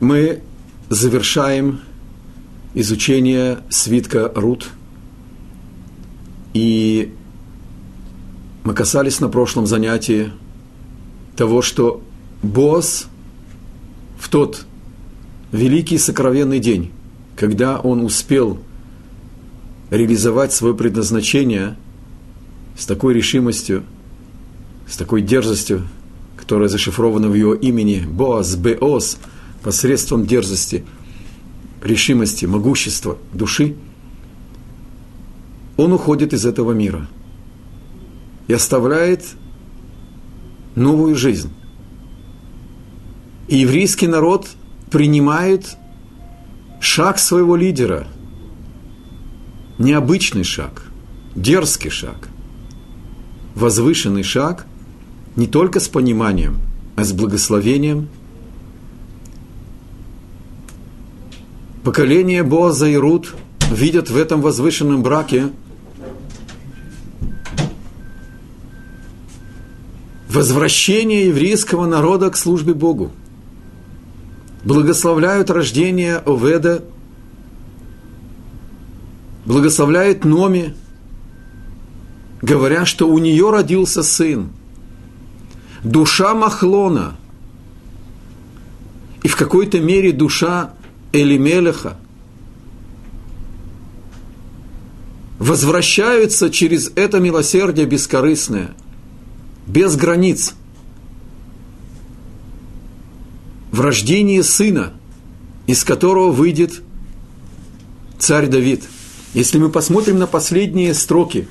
Мы 0.00 0.40
завершаем 0.88 1.80
изучение 2.74 3.58
свитка 3.70 4.30
Рут. 4.34 4.70
И 6.54 7.12
мы 8.64 8.74
касались 8.74 9.20
на 9.20 9.28
прошлом 9.28 9.66
занятии 9.66 10.32
того, 11.36 11.62
что 11.62 12.02
Босс 12.42 13.06
в 14.18 14.28
тот 14.28 14.66
великий 15.50 15.98
сокровенный 15.98 16.58
день, 16.58 16.90
когда 17.36 17.78
он 17.78 18.04
успел 18.04 18.58
реализовать 19.90 20.52
свое 20.52 20.74
предназначение 20.74 21.76
с 22.78 22.86
такой 22.86 23.14
решимостью, 23.14 23.84
с 24.88 24.96
такой 24.96 25.22
дерзостью, 25.22 25.86
которая 26.36 26.68
зашифрована 26.68 27.28
в 27.28 27.34
его 27.34 27.54
имени, 27.54 28.04
Боас, 28.06 28.56
Беос, 28.56 29.18
посредством 29.62 30.26
дерзости, 30.26 30.84
решимости, 31.82 32.46
могущества 32.46 33.18
души, 33.32 33.76
он 35.76 35.92
уходит 35.92 36.32
из 36.32 36.44
этого 36.44 36.72
мира 36.72 37.08
и 38.48 38.52
оставляет 38.52 39.24
новую 40.74 41.14
жизнь. 41.16 41.50
И 43.48 43.58
еврейский 43.58 44.06
народ 44.06 44.48
принимает 44.90 45.76
шаг 46.80 47.18
своего 47.18 47.56
лидера, 47.56 48.06
необычный 49.78 50.44
шаг, 50.44 50.84
дерзкий 51.34 51.90
шаг, 51.90 52.28
возвышенный 53.54 54.22
шаг– 54.22 54.66
не 55.36 55.46
только 55.46 55.80
с 55.80 55.88
пониманием, 55.88 56.58
а 56.96 57.04
с 57.04 57.12
благословением. 57.12 58.08
Поколение 61.84 62.42
Боаза 62.42 62.86
и 62.86 62.96
Рут 62.96 63.34
видят 63.70 64.10
в 64.10 64.16
этом 64.16 64.40
возвышенном 64.40 65.02
браке 65.02 65.50
возвращение 70.28 71.26
еврейского 71.26 71.86
народа 71.86 72.30
к 72.30 72.36
службе 72.36 72.72
Богу. 72.74 73.10
Благословляют 74.64 75.50
рождение 75.50 76.18
Оведа, 76.18 76.84
благословляют 79.44 80.24
Номи, 80.24 80.74
говоря, 82.40 82.86
что 82.86 83.08
у 83.08 83.18
нее 83.18 83.50
родился 83.50 84.02
сын– 84.02 84.50
душа 85.82 86.34
Махлона 86.34 87.16
и 89.22 89.28
в 89.28 89.36
какой-то 89.36 89.80
мере 89.80 90.12
душа 90.12 90.70
Элимелеха 91.12 91.96
возвращаются 95.38 96.50
через 96.50 96.90
это 96.94 97.20
милосердие 97.20 97.86
бескорыстное, 97.86 98.74
без 99.66 99.96
границ, 99.96 100.54
в 103.70 103.80
рождении 103.80 104.40
сына, 104.40 104.92
из 105.66 105.84
которого 105.84 106.30
выйдет 106.30 106.82
царь 108.18 108.46
Давид. 108.46 108.84
Если 109.34 109.58
мы 109.58 109.70
посмотрим 109.70 110.18
на 110.18 110.26
последние 110.26 110.94
строки 110.94 111.48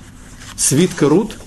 свитка 0.55 1.09
Рут, 1.09 1.37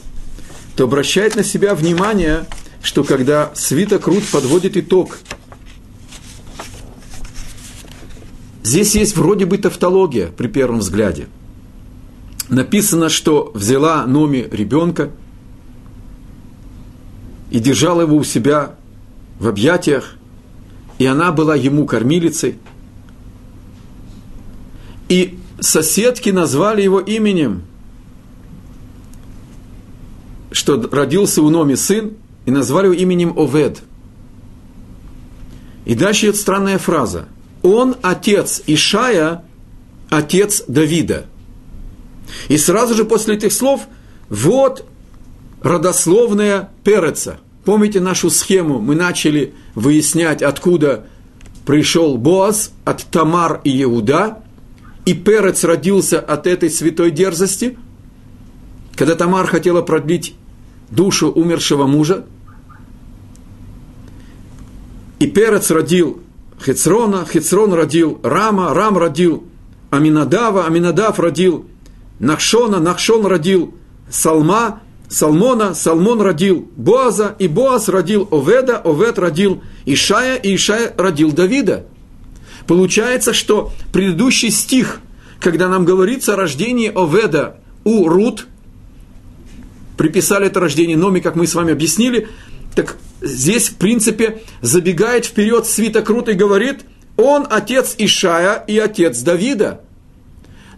то 0.76 0.84
обращает 0.84 1.36
на 1.36 1.44
себя 1.44 1.74
внимание– 1.74 2.46
что 2.84 3.02
когда 3.02 3.50
свиток 3.54 4.06
Рут 4.06 4.24
подводит 4.30 4.76
итог, 4.76 5.18
здесь 8.64 8.96
есть 8.96 9.16
вроде 9.16 9.46
бы 9.46 9.58
тавтология 9.58 10.28
при 10.28 10.48
первом 10.48 10.80
взгляде. 10.80 11.28
Написано, 12.48 13.08
что 13.08 13.52
взяла 13.55 14.05
Номи 14.06 14.48
ребенка 14.50 15.11
и 17.50 17.61
держала 17.61 18.00
его 18.00 18.16
у 18.16 18.24
себя 18.24 18.74
в 19.39 19.46
объятиях, 19.46 20.16
и 20.98 21.06
она 21.06 21.30
была 21.30 21.55
ему 21.55 21.86
кормилицей. 21.86 22.58
И 25.08 25.39
соседки 25.60 26.30
назвали 26.30 26.83
его 26.83 27.00
именем, 27.00 27.62
что 30.50 30.80
родился 30.90 31.42
у 31.42 31.50
Номи 31.50 31.74
сын, 31.74 32.14
и 32.46 32.50
назвали 32.50 32.86
его 32.86 32.94
именем 32.94 33.39
Овед. 33.39 33.83
И 35.84 35.94
дальше 35.94 36.27
идет 36.27 36.36
странная 36.36 36.78
фраза. 36.78 37.28
Он 37.64 37.97
отец 38.02 38.63
Ишая, 38.67 39.42
отец 40.11 40.64
Давида. 40.69 41.25
И 42.48 42.58
сразу 42.58 42.95
же 42.95 43.07
после 43.07 43.36
этих 43.36 43.55
слов 43.55 43.89
вот 44.29 44.86
родословная 45.63 46.69
Переца. 46.85 47.41
Помните 47.64 48.01
нашу 48.01 48.29
схему? 48.29 48.80
Мы 48.80 48.95
начали 48.95 49.55
выяснять, 49.75 50.42
откуда 50.42 51.07
пришел 51.64 52.19
Боаз 52.19 52.70
от 52.85 53.05
Тамар 53.05 53.63
и 53.64 53.83
Иуда, 53.85 54.42
и 55.07 55.14
Перец 55.14 55.64
родился 55.64 56.20
от 56.20 56.46
этой 56.46 56.69
святой 56.69 57.11
дерзости, 57.13 57.79
когда 58.95 59.14
Тамар 59.14 59.46
хотела 59.46 59.81
продлить 59.81 60.35
душу 60.91 61.31
умершего 61.31 61.86
мужа, 61.86 62.27
и 65.19 65.27
Перец 65.27 65.70
родил 65.70 66.23
Хецрона, 66.64 67.27
Хецрон 67.27 67.75
родил 67.75 68.20
Рама, 68.23 68.73
Рам 68.73 68.97
родил 68.97 69.45
Аминадава, 69.91 70.67
Аминадав 70.67 71.19
родил 71.19 71.67
Нахшона, 72.19 72.80
Нахшон 72.80 73.27
родил 73.27 73.75
Салма, 74.11 74.80
Салмона, 75.08 75.75
Салмон 75.75 76.23
родил 76.23 76.70
Боаза, 76.77 77.35
и 77.39 77.48
Боаз 77.48 77.89
родил 77.89 78.27
Оведа, 78.30 78.79
Овед 78.79 79.19
родил 79.19 79.63
Ишая, 79.85 80.36
и 80.36 80.55
Ишая 80.57 80.92
родил 80.97 81.33
Давида. 81.33 81.86
Получается, 82.67 83.35
что 83.35 83.70
предыдущий 83.92 84.51
стих, 84.51 85.01
когда 85.41 85.69
нам 85.69 85.85
говорится 85.85 86.33
о 86.33 86.36
рождении 86.36 86.91
Оведа 86.95 87.58
у 87.85 88.08
Рут, 88.08 88.46
приписали 89.98 90.46
это 90.46 90.61
рождение 90.61 90.96
Номи, 90.96 91.20
как 91.20 91.36
мы 91.36 91.46
с 91.46 91.55
вами 91.55 91.73
объяснили, 91.73 92.29
так 92.75 92.96
здесь, 93.24 93.70
в 93.70 93.77
принципе, 93.77 94.42
забегает 94.61 95.24
вперед 95.27 95.67
свиток 95.67 96.08
Рут 96.11 96.29
и 96.29 96.35
говорит, 96.35 96.85
он 97.17 97.46
отец 97.51 97.95
Ишая 97.98 98.62
и 98.67 98.79
отец 98.79 99.20
Давида. 99.20 99.80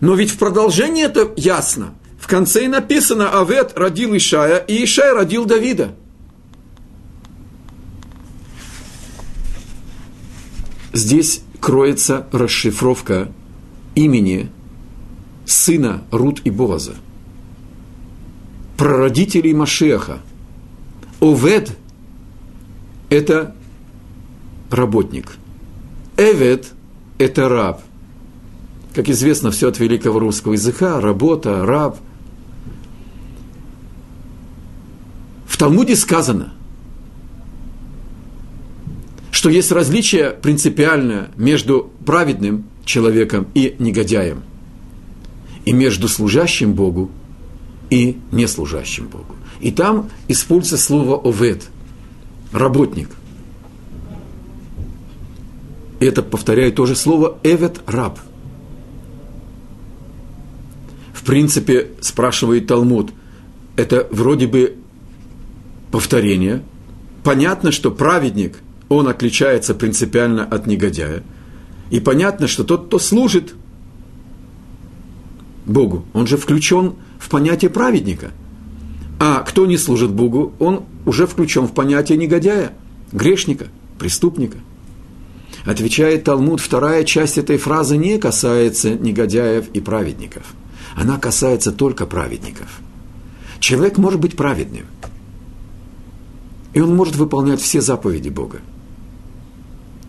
Но 0.00 0.14
ведь 0.14 0.30
в 0.30 0.38
продолжении 0.38 1.04
это 1.04 1.32
ясно. 1.36 1.94
В 2.18 2.26
конце 2.26 2.64
и 2.64 2.68
написано, 2.68 3.40
Авет 3.40 3.72
родил 3.76 4.16
Ишая, 4.16 4.58
и 4.58 4.84
Ишай 4.84 5.12
родил 5.12 5.44
Давида. 5.44 5.94
Здесь 10.92 11.42
кроется 11.60 12.26
расшифровка 12.32 13.30
имени 13.94 14.50
сына 15.44 16.04
Рут 16.10 16.40
и 16.44 16.50
Боза, 16.50 16.94
прародителей 18.76 19.52
Машеха. 19.52 20.20
Овед– 21.20 21.76
это 23.10 23.54
работник. 24.70 25.36
Эвет– 26.16 26.72
это 27.18 27.48
раб. 27.48 27.82
Как 28.94 29.08
известно, 29.08 29.50
все 29.50 29.68
от 29.68 29.78
великого 29.78 30.18
русского 30.18 30.54
языка– 30.54 31.00
работа, 31.02 31.64
раб. 31.66 31.98
В 35.46 35.58
Талмуде 35.58 35.96
сказано, 35.96 36.52
что 39.30 39.50
есть 39.50 39.70
различие 39.70 40.30
принципиальное 40.30 41.30
между 41.36 41.90
праведным 42.04 42.64
человеком 42.84 43.46
и 43.54 43.76
негодяем, 43.78 44.42
и 45.64 45.72
между 45.72 46.08
служащим 46.08 46.72
Богу 46.72 47.10
и 47.90 48.18
неслужащим 48.32 49.08
Богу. 49.08 49.36
И 49.60 49.70
там 49.70 50.10
используется 50.28 50.78
слово 50.78 51.16
«овет», 51.16 51.68
работник. 52.52 53.10
Это, 56.00 56.22
повторяю, 56.22 56.72
то 56.72 56.86
же 56.86 56.94
слово 56.94 57.38
«эвет 57.42 57.80
раб». 57.86 58.18
В 61.12 61.24
принципе, 61.24 61.88
спрашивает 62.00 62.66
Талмуд, 62.66 63.10
это 63.76 64.06
вроде 64.10 64.46
бы 64.46 64.76
повторение. 65.90 66.62
Понятно, 67.24 67.72
что 67.72 67.90
праведник, 67.90 68.58
он 68.88 69.08
отличается 69.08 69.74
принципиально 69.74 70.44
от 70.44 70.66
негодяя. 70.66 71.22
И 71.90 71.98
понятно, 71.98 72.46
что 72.46 72.62
тот, 72.62 72.86
кто 72.86 72.98
служит 72.98 73.54
Богу, 75.64 76.04
он 76.12 76.26
же 76.26 76.36
включен 76.36 76.94
в 77.18 77.28
понятие 77.28 77.70
праведника– 77.70 78.30
а 79.18 79.40
кто 79.40 79.66
не 79.66 79.78
служит 79.78 80.10
Богу, 80.10 80.52
он 80.58 80.84
уже 81.06 81.26
включен 81.26 81.66
в 81.66 81.72
понятие 81.72 82.18
негодяя, 82.18 82.72
грешника, 83.12 83.68
преступника. 83.98 84.58
Отвечает 85.64 86.24
Талмуд, 86.24 86.60
вторая 86.60 87.04
часть 87.04 87.38
этой 87.38 87.56
фразы 87.56 87.96
не 87.96 88.18
касается 88.18 88.94
негодяев 88.94 89.68
и 89.72 89.80
праведников. 89.80 90.44
Она 90.94 91.18
касается 91.18 91.72
только 91.72 92.06
праведников. 92.06 92.80
Человек 93.58 93.98
может 93.98 94.20
быть 94.20 94.36
праведным. 94.36 94.86
И 96.72 96.80
он 96.80 96.94
может 96.94 97.16
выполнять 97.16 97.60
все 97.60 97.80
заповеди 97.80 98.28
Бога. 98.28 98.60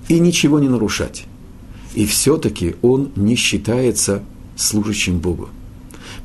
И 0.09 0.19
ничего 0.19 0.59
не 0.59 0.67
нарушать. 0.67 1.25
И 1.95 2.05
все-таки 2.05 2.75
он 2.81 3.11
не 3.15 3.35
считается 3.35 4.21
служащим 4.55 5.19
Богу. 5.19 5.49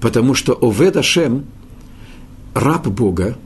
Потому 0.00 0.34
что 0.34 0.58
Овед 0.60 0.96
Ашем, 0.96 1.46
раб 2.54 2.86
Бога, 2.88 3.36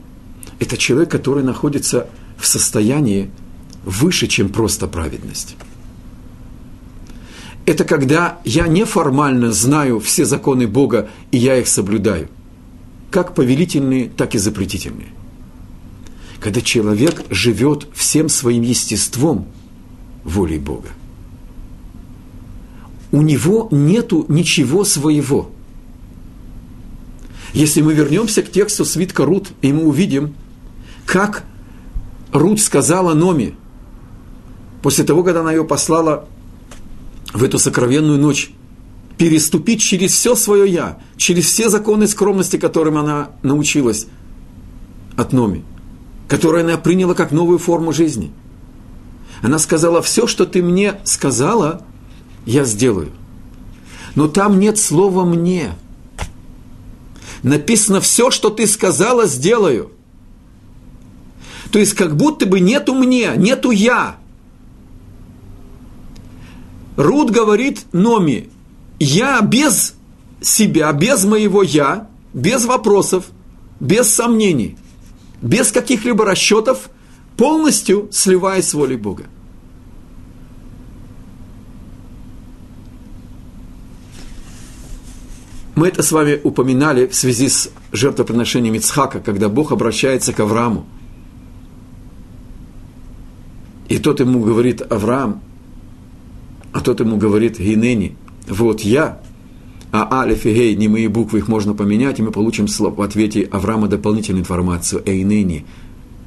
это 0.59 0.77
человек, 0.77 1.11
который 1.11 1.43
находится 1.43 2.07
в 2.37 2.45
состоянии 2.45 3.29
выше, 3.83 4.27
чем 4.27 4.49
просто 4.49 4.87
праведность. 4.87 5.55
Это 7.65 7.83
когда 7.83 8.39
я 8.45 8.67
неформально 8.67 9.51
знаю 9.51 9.99
все 9.99 10.25
законы 10.25 10.67
Бога, 10.67 11.09
и 11.31 11.37
я 11.37 11.57
их 11.57 11.67
соблюдаю. 11.67 12.29
Как 13.11 13.35
повелительные, 13.35 14.09
так 14.09 14.35
и 14.35 14.37
запретительные. 14.37 15.09
Когда 16.39 16.61
человек 16.61 17.25
живет 17.29 17.87
всем 17.93 18.29
своим 18.29 18.61
естеством 18.61 19.47
волей 20.23 20.59
Бога. 20.59 20.89
У 23.11 23.21
него 23.21 23.67
нету 23.71 24.25
ничего 24.29 24.83
своего. 24.83 25.49
Если 27.53 27.81
мы 27.81 27.93
вернемся 27.93 28.43
к 28.43 28.51
тексту 28.51 28.85
свитка 28.85 29.25
Рут, 29.25 29.49
и 29.61 29.71
мы 29.71 29.85
увидим, 29.85 30.35
как 31.05 31.43
Рут 32.31 32.59
сказала 32.59 33.13
Номи, 33.13 33.55
после 34.81 35.03
того, 35.03 35.23
когда 35.23 35.41
она 35.41 35.51
ее 35.51 35.63
послала 35.63 36.27
в 37.33 37.43
эту 37.43 37.57
сокровенную 37.59 38.19
ночь, 38.19 38.51
переступить 39.17 39.81
через 39.81 40.11
все 40.11 40.35
свое 40.35 40.71
«я», 40.71 40.99
через 41.17 41.45
все 41.45 41.69
законы 41.69 42.07
скромности, 42.07 42.57
которым 42.57 42.97
она 42.97 43.31
научилась 43.41 44.07
от 45.15 45.33
Номи, 45.33 45.63
которые 46.27 46.63
она 46.63 46.77
приняла 46.77 47.15
как 47.15 47.31
новую 47.31 47.57
форму 47.57 47.93
жизни. 47.93 48.31
Она 49.41 49.59
сказала, 49.59 50.01
все, 50.01 50.27
что 50.27 50.45
ты 50.45 50.61
мне 50.61 50.99
сказала, 51.03 51.81
я 52.45 52.63
сделаю. 52.63 53.11
Но 54.15 54.27
там 54.27 54.59
нет 54.59 54.77
слова 54.77 55.25
«мне». 55.25 55.71
Написано, 57.43 58.01
все, 58.01 58.31
что 58.31 58.49
ты 58.49 58.67
сказала, 58.67 59.25
сделаю. 59.27 59.91
То 61.71 61.79
есть, 61.79 61.93
как 61.93 62.15
будто 62.15 62.45
бы 62.45 62.59
нету 62.59 62.93
мне, 62.93 63.33
нету 63.35 63.71
я. 63.71 64.17
Рут 66.95 67.29
говорит 67.29 67.85
Номи, 67.91 68.49
я 68.99 69.41
без 69.41 69.95
себя, 70.41 70.91
без 70.93 71.25
моего 71.25 71.61
я, 71.61 72.09
без 72.33 72.65
вопросов, 72.65 73.25
без 73.79 74.09
сомнений, 74.09 74.77
без 75.41 75.71
каких-либо 75.71 76.25
расчетов, 76.25 76.89
полностью 77.35 78.09
сливаясь 78.11 78.69
с 78.69 78.73
волей 78.73 78.97
Бога. 78.97 79.25
Мы 85.77 85.89
это 85.89 86.01
с 86.01 86.11
вами 86.11 86.39
упоминали 86.43 87.05
в 87.05 87.13
связи 87.13 87.47
с 87.49 87.69
жертвоприношением 87.91 88.73
Ицхака, 88.73 89.19
когда 89.19 89.47
Бог 89.47 89.71
обращается 89.71 90.33
к 90.33 90.39
Аврааму. 90.39 90.87
И 93.87 93.99
тот 93.99 94.19
ему 94.19 94.39
говорит 94.39 94.81
Авраам, 94.81 95.39
а 96.71 96.81
тот 96.81 96.99
ему 96.99 97.17
говорит 97.17 97.59
Гинени, 97.59 98.15
вот 98.47 98.81
я, 98.81 99.21
а 99.91 100.21
Алиф 100.21 100.47
и 100.47 100.53
Гей, 100.55 100.75
не 100.75 100.87
мои 100.87 101.05
буквы, 101.05 101.37
их 101.37 101.47
можно 101.47 101.75
поменять, 101.75 102.17
и 102.17 102.23
мы 102.23 102.31
получим 102.31 102.65
в 102.65 103.01
ответе 103.03 103.43
Авраама 103.43 103.87
дополнительную 103.87 104.41
информацию. 104.41 105.03
Эйнени, 105.05 105.63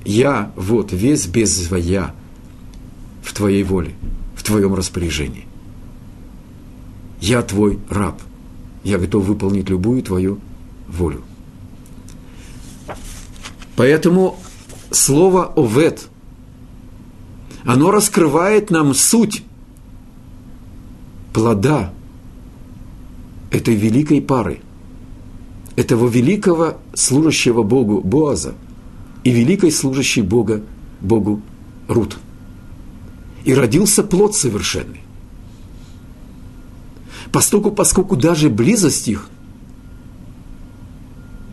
я, 0.05 0.53
вот, 0.55 0.93
весь 0.93 1.27
без 1.27 1.69
я 1.73 2.15
в 3.25 3.35
твоей 3.35 3.65
воле, 3.65 3.95
в 4.37 4.45
твоем 4.45 4.75
распоряжении. 4.75 5.47
Я 7.21 7.43
твой 7.43 7.81
раб. 7.91 8.23
Я 8.83 8.99
готов 8.99 9.25
выполнить 9.25 9.69
любую 9.69 10.03
твою 10.03 10.39
волю. 10.89 11.23
Поэтому 13.77 14.39
слово 14.91 15.53
«овет» 15.57 16.09
оно 17.65 17.91
раскрывает 17.91 18.71
нам 18.71 18.95
суть 18.95 19.43
плода 21.33 21.93
этой 23.51 23.75
великой 23.75 24.23
пары, 24.23 24.61
этого 25.77 26.09
великого 26.09 26.79
служащего 26.95 27.63
Богу 27.63 28.01
Боаза 28.01 28.55
и 29.25 29.31
великой 29.31 29.73
служащей 29.73 30.23
Бога 30.23 30.63
Богу 31.01 31.43
Рут. 31.89 32.17
И 33.45 33.55
родился 33.55 34.03
плод 34.03 34.35
совершенный. 34.35 35.01
Поскольку, 37.33 37.71
поскольку 37.71 38.17
даже 38.17 38.49
близость 38.49 39.09
их, 39.09 39.29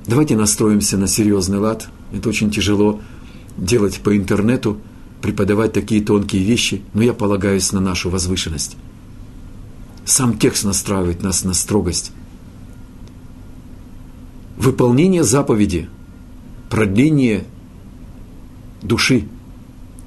давайте 0.05 0.35
настроимся 0.35 0.97
на 0.97 1.07
серьезный 1.07 1.59
лад, 1.59 1.89
это 2.11 2.29
очень 2.29 2.51
тяжело 2.51 2.99
делать 3.57 3.99
по 4.01 4.15
интернету– 4.15 4.77
преподавать 5.21 5.73
такие 5.73 6.01
тонкие 6.01 6.43
вещи, 6.43 6.81
но 6.93 7.01
я 7.01 7.13
полагаюсь 7.13 7.71
на 7.71 7.79
нашу 7.79 8.09
возвышенность. 8.09 8.77
Сам 10.05 10.37
текст 10.37 10.63
настраивает 10.63 11.21
нас 11.21 11.43
на 11.43 11.53
строгость. 11.53 12.11
Выполнение 14.57 15.23
заповеди, 15.23 15.89
продление 16.69 17.45
души, 18.81 19.27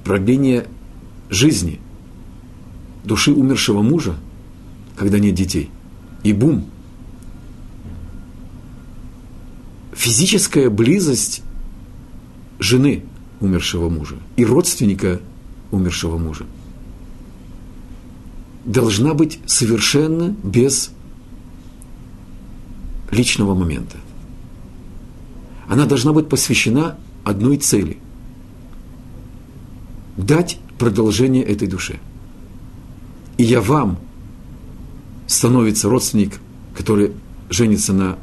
продление 0.05 0.67
жизни, 1.29 1.81
души 3.05 3.33
умершего 3.33 3.83
мужа, 3.83 4.15
когда 5.01 5.19
нет 5.19 5.35
детей, 5.35 5.71
и 6.25 6.35
бум. 6.35 6.67
Физическая 9.95 10.69
близость 10.69 11.43
жены– 12.59 13.05
умершего 13.41 13.89
мужа 13.89 14.17
и 14.37 14.45
родственника 14.45 15.23
умершего 15.71 16.19
мужа 16.19 16.45
должна 18.67 19.15
быть 19.15 19.39
совершенно 19.47 20.37
без 20.45 20.91
личного 23.11 23.55
момента. 23.55 23.97
Она 25.67 25.87
должна 25.87 26.13
быть 26.13 26.29
посвящена 26.29 26.99
одной 27.25 27.57
цели– 27.57 27.97
дать 30.19 30.59
продолжение 30.79 31.43
этой 31.43 31.69
душе. 31.69 31.99
И 33.39 33.45
я 33.45 33.63
вам 33.63 33.99
становится 35.33 35.89
родственник, 35.89 36.41
который 36.77 37.13
женится 37.49 37.93
на 37.93 38.19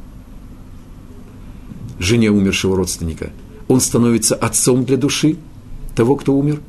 жене 1.99 2.29
умершего 2.31 2.75
родственника– 2.75 3.31
он 3.67 3.81
становится 3.81 4.35
отцом 4.35 4.85
для 4.85 4.97
души 4.97 5.37
того, 5.95 6.15
кто 6.15 6.35
умер, 6.35 6.61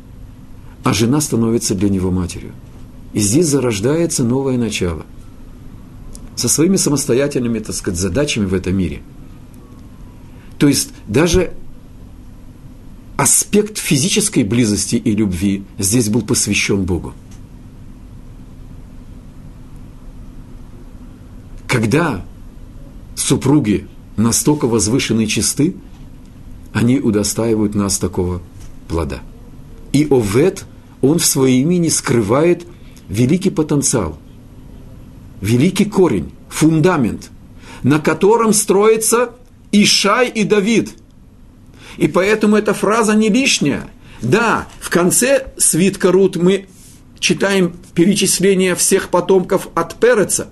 а 0.85 0.93
жена 0.93 1.21
становится 1.21 1.75
для 1.75 1.89
него 1.89 2.11
матерью. 2.11 2.53
И 3.13 3.21
здесь 3.21 3.47
зарождается 3.47 4.25
новое 4.25 4.59
начало. 4.59 5.07
Со 6.35 6.49
своими 6.49 6.77
самостоятельными, 6.77 7.59
так 7.59 7.75
сказать, 7.75 7.99
задачами 7.99 8.47
в 8.47 8.55
этом 8.55 8.77
мире. 8.77 9.01
То 10.59 10.69
есть 10.69 10.91
даже 11.07 11.53
аспект 13.17 13.79
физической 13.79 14.45
близости 14.45 14.97
и 14.97 15.15
любви 15.15 15.65
здесь 15.79 16.09
был 16.09 16.23
посвящен 16.23 16.85
Богу. 16.85 17.15
Когда 21.69 22.25
супруги 23.15 23.87
настолько 24.17 24.67
возвышенные 24.67 25.27
чисты, 25.27 25.77
они 26.73 26.99
удостаивают 26.99 27.75
нас 27.75 27.99
такого 27.99 28.41
плода. 28.89 29.21
И 29.93 30.07
Овет, 30.11 30.65
он 31.03 31.19
в 31.19 31.27
своем 31.27 31.71
имени 31.71 31.89
скрывает 31.89 32.65
великий 33.11 33.51
потенциал, 33.51 34.19
великий 35.43 35.85
корень, 35.85 36.33
фундамент, 36.49 37.31
на 37.83 38.01
котором 38.01 38.55
строится 38.55 39.33
Ишай 39.71 40.29
и 40.31 40.45
Давид. 40.45 40.95
И 41.99 42.09
поэтому 42.09 42.57
эта 42.57 42.73
фраза 42.73 43.15
не 43.15 43.29
лишняя. 43.29 43.91
Да, 44.23 44.69
в 44.81 44.89
конце 44.89 45.53
свитка 45.59 46.13
Рут 46.13 46.37
мы 46.37 46.67
читаем 47.19 47.75
перечисление 47.95 48.75
всех 48.75 49.11
потомков 49.11 49.69
от 49.75 49.97
Переца, 49.97 50.49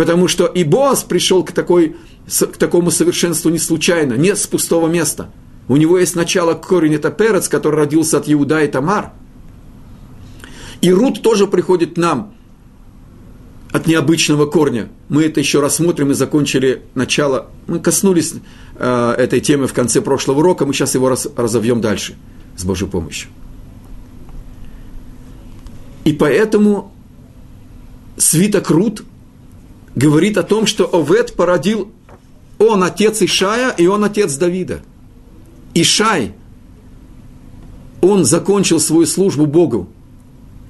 потому 0.00 0.28
что 0.28 0.46
и 0.46 0.64
Боас 0.64 1.04
пришел 1.04 1.44
к 1.44 1.52
такой 1.52 1.94
к 2.26 2.56
такому 2.56 2.90
совершенству 2.90 3.50
не 3.50 3.58
случайно, 3.58 4.14
не 4.14 4.34
с 4.34 4.46
пустого 4.46 4.88
места. 4.88 5.30
У 5.68 5.76
него 5.76 5.98
есть 5.98 6.16
начало 6.16 6.54
корень, 6.54 6.94
это 6.94 7.10
Перец, 7.10 7.48
который 7.48 7.76
родился 7.76 8.16
от 8.16 8.24
Иуда 8.26 8.62
и 8.62 8.68
Тамар. 8.68 9.12
И 10.80 10.90
Рут 10.90 11.20
тоже 11.20 11.46
приходит 11.46 11.96
к 11.96 11.98
нам 11.98 12.32
от 13.72 13.86
необычного 13.86 14.46
корня. 14.46 14.88
Мы 15.10 15.24
это 15.24 15.38
еще 15.38 15.60
рассмотрим 15.60 16.12
и 16.12 16.14
закончили 16.14 16.80
начало. 16.94 17.50
Мы 17.66 17.78
коснулись 17.78 18.32
э, 18.76 19.14
этой 19.18 19.40
темы 19.40 19.66
в 19.66 19.74
конце 19.74 20.00
прошлого 20.00 20.38
урока, 20.38 20.64
мы 20.64 20.72
сейчас 20.72 20.94
его 20.94 21.10
раз, 21.10 21.28
разовьем 21.36 21.82
дальше 21.82 22.14
с 22.56 22.64
Божьей 22.64 22.88
помощью. 22.88 23.28
И 26.06 26.14
поэтому 26.14 26.90
свиток 28.16 28.70
Рут 28.70 29.04
говорит 30.00 30.38
о 30.38 30.42
том, 30.42 30.66
что 30.66 30.88
Овет 30.92 31.34
породил, 31.34 31.92
он 32.58 32.82
отец 32.82 33.22
Ишая, 33.22 33.70
и 33.70 33.86
он 33.86 34.02
отец 34.02 34.34
Давида. 34.36 34.80
Ишай, 35.74 36.32
он 38.00 38.24
закончил 38.24 38.80
свою 38.80 39.06
службу 39.06 39.46
Богу 39.46 39.88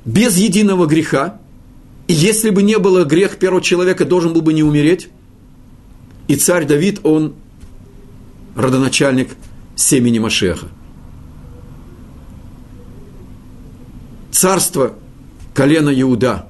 без 0.05 0.37
единого 0.37 0.87
греха, 0.87 1.41
и 2.09 2.13
если 2.13 2.51
бы 2.51 2.63
не 2.63 2.79
было 2.79 3.05
грех 3.05 3.39
первого 3.39 3.63
человека, 3.63 4.05
должен 4.05 4.33
был 4.33 4.43
бы 4.43 4.53
не 4.53 4.65
умереть. 4.65 5.09
И 6.27 6.35
царь 6.35 6.67
Давид, 6.67 7.01
он 7.05 7.35
родоначальник 8.57 9.31
семени 9.77 10.19
Машеха. 10.19 10.67
Царство 14.33 14.95
колена 15.55 15.91
Иуда. 16.01 16.50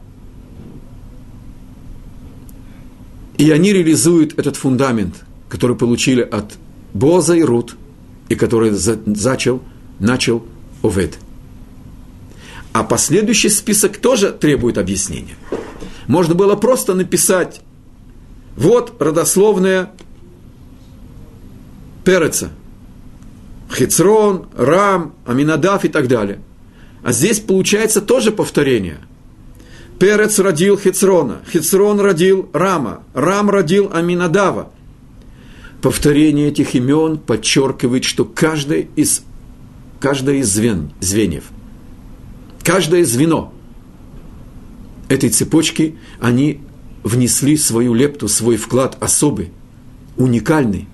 И 3.40 3.50
они 3.52 3.72
реализуют 3.72 4.38
этот 4.38 4.56
фундамент, 4.56 5.24
который 5.48 5.74
получили 5.74 6.20
от 6.20 6.58
Боза 6.92 7.34
и 7.34 7.42
Рут, 7.42 7.74
и 8.28 8.34
который 8.34 8.70
зачал, 8.72 9.62
начал 9.98 10.44
Овед. 10.82 11.16
А 12.74 12.84
последующий 12.84 13.48
список 13.48 13.96
тоже 13.96 14.30
требует 14.30 14.76
объяснения. 14.76 15.36
Можно 16.06 16.34
было 16.34 16.54
просто 16.54 16.92
написать, 16.92 17.62
вот 18.58 19.00
родословная 19.00 19.90
Переца, 22.04 22.50
Хицрон, 23.72 24.48
Рам, 24.54 25.14
Аминадав 25.24 25.86
и 25.86 25.88
так 25.88 26.08
далее. 26.08 26.42
А 27.02 27.12
здесь 27.12 27.40
получается 27.40 28.02
тоже 28.02 28.32
повторение. 28.32 28.98
Перец 30.00 30.38
родил 30.38 30.78
Хицрона, 30.78 31.42
Хицрон 31.52 32.00
родил 32.00 32.48
Рама, 32.54 33.02
Рам 33.12 33.50
родил 33.50 33.90
Аминадава. 33.92 34.72
Повторение 35.82 36.48
этих 36.48 36.74
имен 36.74 37.18
подчеркивает, 37.18 38.04
что 38.04 38.24
каждое 38.24 38.86
из, 38.96 39.22
каждое 40.00 40.36
из 40.36 40.48
звен, 40.48 40.90
звеньев, 41.00 41.44
каждое 42.62 43.04
звено 43.04 43.52
этой 45.10 45.28
цепочки, 45.28 45.96
они 46.18 46.62
внесли 47.04 47.58
свою 47.58 47.92
лепту, 47.92 48.26
свой 48.26 48.56
вклад 48.56 48.96
особый, 49.00 49.50
уникальный, 50.16 50.88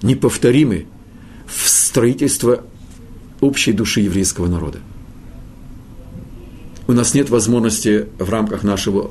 неповторимый 0.00 0.86
в 1.46 1.68
строительство 1.68 2.64
общей 3.42 3.74
души 3.74 4.00
еврейского 4.00 4.46
народа 4.46 4.80
у 6.86 6.92
нас 6.92 7.14
нет 7.14 7.30
возможности 7.30 8.06
в 8.18 8.30
рамках 8.30 8.62
нашего, 8.62 9.10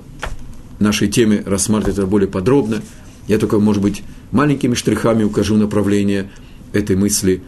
нашей 0.80 1.08
темы 1.08 1.44
рассматривать 1.46 1.98
это 1.98 2.08
более 2.08 2.28
подробно. 2.28 2.82
Я 3.28 3.38
только, 3.38 3.60
может 3.60 3.82
быть, 3.82 4.04
маленькими 4.32 4.76
штрихами 4.76 5.24
укажу 5.24 5.58
направление 5.58 6.30
этой 6.74 6.96
мысли. 6.96 7.42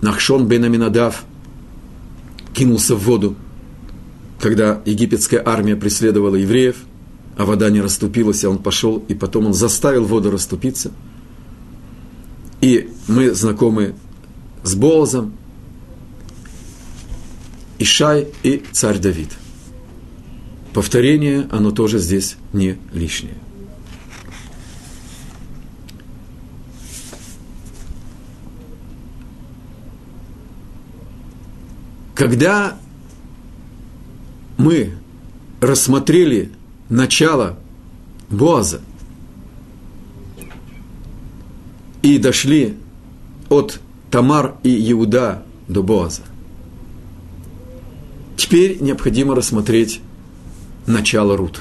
Нахшон 0.00 0.46
бен 0.46 0.64
Аминадав 0.64 1.24
кинулся 2.54 2.96
в 2.96 3.04
воду, 3.04 3.36
когда 4.40 4.80
египетская 4.84 5.42
армия 5.44 5.76
преследовала 5.76 6.36
евреев, 6.36 6.76
а 7.36 7.44
вода 7.44 7.70
не 7.70 7.80
расступилась, 7.80 8.44
а 8.44 8.50
он 8.50 8.58
пошел, 8.58 9.04
и 9.08 9.14
потом 9.14 9.46
он 9.46 9.54
заставил 9.54 10.04
воду 10.04 10.30
расступиться. 10.30 10.90
И 12.60 12.90
мы 13.06 13.32
знакомы 13.32 13.94
с 14.64 14.74
Боозом, 14.74 15.34
Ишай 17.78 18.26
и 18.42 18.64
царь 18.72 18.98
Давид. 18.98 19.30
Повторение, 20.74 21.46
оно 21.50 21.70
тоже 21.70 21.98
здесь 21.98 22.36
не 22.52 22.76
лишнее. 22.92 23.34
Когда 32.14 32.76
мы 34.56 34.94
рассмотрели 35.60 36.50
начало 36.88 37.56
Боаза 38.28 38.80
и 42.02 42.18
дошли 42.18 42.76
от 43.48 43.80
Тамар 44.10 44.56
и 44.64 44.90
Иуда 44.90 45.44
до 45.68 45.84
Боаза– 45.84 46.22
Теперь 48.38 48.80
необходимо 48.80 49.34
рассмотреть 49.34 50.00
начало 50.86 51.36
Рут. 51.36 51.60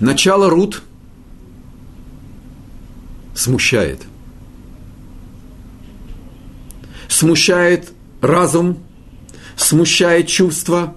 Начало 0.00 0.48
Рут 0.48 0.82
смущает. 3.34 4.00
Смущает 7.08 7.92
разум, 8.22 8.78
смущает 9.56 10.28
чувства. 10.28 10.96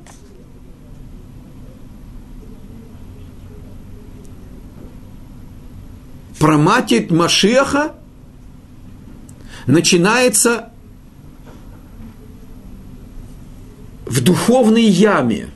Проматить 6.40 7.12
Машеха 7.12 7.96
начинается 9.68 10.72
в 14.16 14.22
духовной 14.22 14.86
яме, 14.86 15.50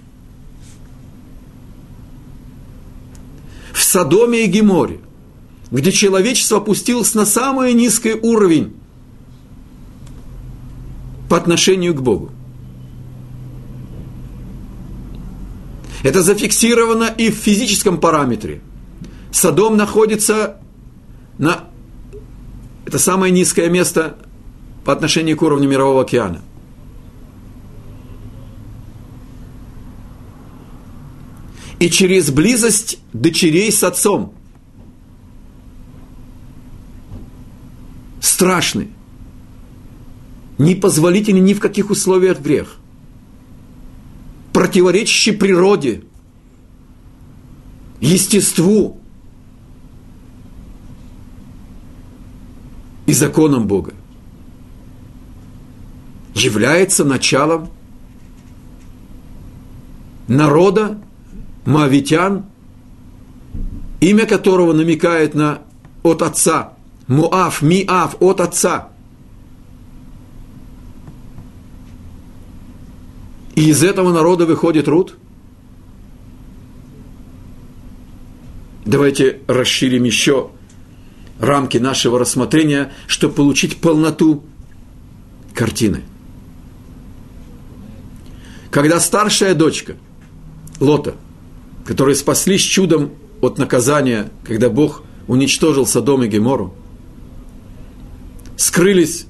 в 3.71 3.81
Содоме 3.81 4.43
и 4.43 4.47
Геморе, 4.47 4.99
где 5.71 5.93
человечество 5.93 6.57
опустилось 6.57 7.13
на 7.13 7.25
самый 7.25 7.73
низкий 7.73 8.13
уровень 8.13 8.73
по 11.29 11.37
отношению 11.37 11.93
к 11.93 12.01
Богу. 12.01 12.31
Это 16.03 16.21
зафиксировано 16.21 17.05
и 17.05 17.31
в 17.31 17.35
физическом 17.35 17.97
параметре. 17.97 18.61
Содом 19.31 19.77
находится 19.77 20.57
на... 21.37 21.63
Это 22.85 22.99
самое 22.99 23.31
низкое 23.31 23.69
место 23.69 24.17
по 24.83 24.91
отношению 24.91 25.37
к 25.37 25.41
уровню 25.43 25.69
Мирового 25.69 26.01
океана. 26.01 26.41
И 31.79 31.89
через 31.89 32.29
близость 32.29 32.99
дочерей 33.13 33.71
с 33.71 33.83
отцом. 33.83 34.33
Страшный. 38.21 38.89
Непозволительный 40.57 41.39
ни 41.39 41.53
в 41.53 41.59
каких 41.59 41.89
условиях 41.89 42.41
грех. 42.41 42.75
Противоречащий 44.51 45.31
природе, 45.31 46.03
естеству 48.01 48.99
и 53.05 53.13
законам 53.13 53.67
Бога. 53.67 53.93
Является 56.35 57.05
началом 57.05 57.69
народа, 60.27 61.01
Моавитян, 61.69 62.45
имя 64.01 64.25
которого 64.25 64.73
намекает 64.73 65.35
на 65.35 65.61
от 66.01 66.23
отца. 66.23 66.73
Муав, 67.07 67.61
Миав, 67.61 68.15
от 68.19 68.41
отца. 68.41 68.89
И 73.53 73.69
из 73.69 73.83
этого 73.83 74.11
народа 74.11 74.47
выходит 74.47 74.87
Рут. 74.87 75.15
Давайте 78.85 79.41
расширим 79.45 80.05
еще 80.05 80.49
рамки 81.39 81.77
нашего 81.77 82.17
рассмотрения, 82.17 82.91
чтобы 83.05 83.35
получить 83.35 83.77
полноту 83.77 84.43
картины. 85.53 86.01
Когда 88.71 88.99
старшая 88.99 89.53
дочка 89.53 89.97
Лота– 90.79 91.13
которые 91.89 92.13
спаслись 92.13 92.61
чудом 92.61 93.09
от 93.41 93.57
наказания, 93.57 94.29
когда 94.43 94.69
Бог 94.69 95.01
уничтожил 95.27 95.87
Содом 95.87 96.23
и 96.23 96.27
Гемору, 96.27 96.71
скрылись 98.57 99.25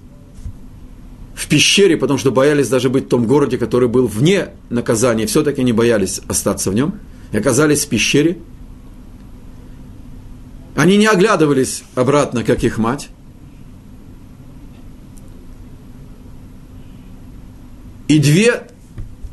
в 1.36 1.48
пещере, 1.48 1.96
потому 1.96 2.20
что 2.20 2.34
боялись 2.34 2.68
даже 2.68 2.90
быть 2.90 3.06
в 3.06 3.08
том 3.08 3.28
городе, 3.28 3.58
который 3.58 3.88
был 3.88 4.08
вне 4.08 4.50
наказания, 4.70 5.26
все-таки 5.26 5.64
не 5.64 5.72
боялись 5.72 6.20
остаться 6.28 6.70
в 6.70 6.74
нем, 6.74 6.96
и 7.32 7.38
оказались 7.38 7.86
в 7.86 7.88
пещере. 7.88 8.40
Они 10.76 10.98
не 10.98 11.08
оглядывались 11.08 11.84
обратно, 11.96 12.44
как 12.44 12.66
их 12.66 12.78
мать. 12.78 13.08
И 18.10 18.20
две 18.20 18.68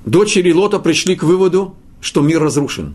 дочери 0.05 0.53
Лота 0.53 0.79
пришли 0.79 1.17
к 1.17 1.25
выводу, 1.25 1.75
что 2.01 2.23
мир 2.23 2.41
разрушен. 2.41 2.95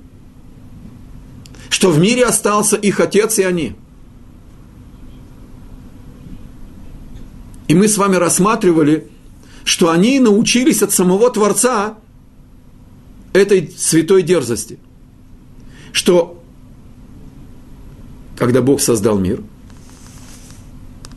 Что 1.71 1.89
в 1.89 1.97
мире 1.97 2.25
остался 2.25 2.75
их 2.75 2.99
отец 2.99 3.39
и 3.39 3.43
они. 3.43 3.75
И 7.67 7.73
мы 7.73 7.87
с 7.87 7.97
вами 7.97 8.17
рассматривали, 8.17 9.07
что 9.63 9.89
они 9.89 10.19
научились 10.19 10.83
от 10.83 10.91
самого 10.91 11.31
Творца 11.31 11.97
этой 13.31 13.73
святой 13.77 14.21
дерзости. 14.21 14.79
Что 15.93 16.43
когда 18.35 18.61
Бог 18.61 18.81
создал 18.81 19.17
мир, 19.17 19.41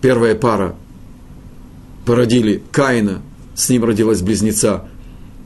первая 0.00 0.36
пара 0.36 0.76
породили 2.06 2.62
Каина 2.70 3.22
с 3.56 3.68
ним 3.70 3.84
родилась 3.84 4.22
близнеца, 4.22 4.88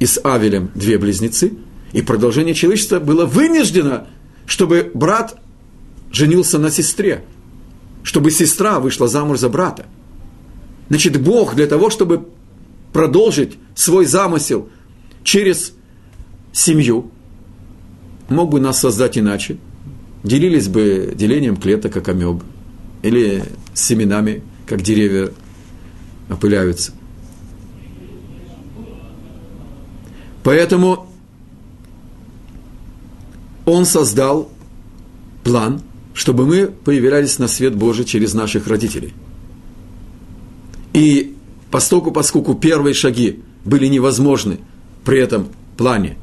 и 0.00 0.04
с 0.04 0.20
Авелем 0.22 0.70
две 0.74 0.98
близнецы, 0.98 1.54
и 1.92 2.02
продолжение 2.02 2.54
человечества 2.54 3.00
было 3.00 3.24
вынуждено, 3.24 4.06
чтобы 4.48 4.90
брат 4.94 5.38
женился 6.10 6.58
на 6.58 6.70
сестре, 6.70 7.22
чтобы 8.02 8.30
сестра 8.30 8.80
вышла 8.80 9.06
замуж 9.06 9.38
за 9.38 9.50
брата. 9.50 9.84
Значит, 10.88 11.20
Бог 11.22 11.54
для 11.54 11.66
того, 11.66 11.90
чтобы 11.90 12.26
продолжить 12.94 13.58
свой 13.74 14.06
замысел 14.06 14.70
через 15.22 15.74
семью, 16.50 17.10
мог 18.30 18.50
бы 18.50 18.58
нас 18.58 18.80
создать 18.80 19.18
иначе. 19.18 19.58
Делились 20.24 20.68
бы 20.68 21.12
делением 21.14 21.58
клеток, 21.58 21.92
как 21.92 22.08
амеб, 22.08 22.42
или 23.02 23.44
семенами, 23.74 24.42
как 24.66 24.80
деревья 24.80 25.28
опыляются. 26.30 26.92
Поэтому 30.42 31.07
он 33.68 33.84
создал 33.84 34.50
план, 35.44 35.82
чтобы 36.14 36.46
мы 36.46 36.66
появлялись 36.66 37.38
на 37.38 37.48
свет 37.48 37.76
Божий 37.76 38.04
через 38.04 38.34
наших 38.34 38.66
родителей. 38.66 39.12
И 40.92 41.36
поскольку, 41.70 42.10
поскольку 42.10 42.54
первые 42.54 42.94
шаги 42.94 43.40
были 43.64 43.86
невозможны 43.86 44.58
при 45.04 45.20
этом 45.20 45.48
плане, 45.76 46.16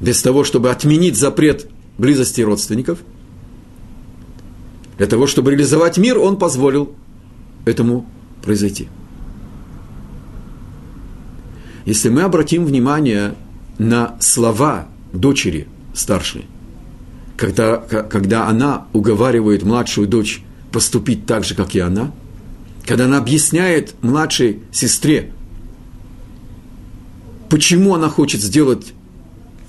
без 0.00 0.20
того, 0.22 0.44
чтобы 0.44 0.70
отменить 0.70 1.16
запрет 1.16 1.68
близости 1.98 2.42
родственников, 2.42 2.98
для 4.98 5.06
того, 5.06 5.26
чтобы 5.26 5.50
реализовать 5.50 5.98
мир, 5.98 6.18
он 6.18 6.38
позволил 6.38 6.94
этому 7.64 8.06
произойти. 8.42 8.88
Если 11.84 12.08
мы 12.08 12.22
обратим 12.22 12.64
внимание 12.64 13.34
на 13.78 14.16
слова 14.20 14.88
дочери 15.12 15.68
старшей, 15.94 16.46
когда, 17.36 17.76
когда 17.76 18.48
она 18.48 18.86
уговаривает 18.92 19.62
младшую 19.62 20.08
дочь 20.08 20.42
поступить 20.72 21.26
так 21.26 21.44
же, 21.44 21.54
как 21.54 21.74
и 21.74 21.80
она, 21.80 22.12
когда 22.86 23.06
она 23.06 23.18
объясняет 23.18 23.94
младшей 24.02 24.60
сестре, 24.72 25.32
почему 27.48 27.94
она 27.94 28.08
хочет 28.08 28.40
сделать 28.40 28.94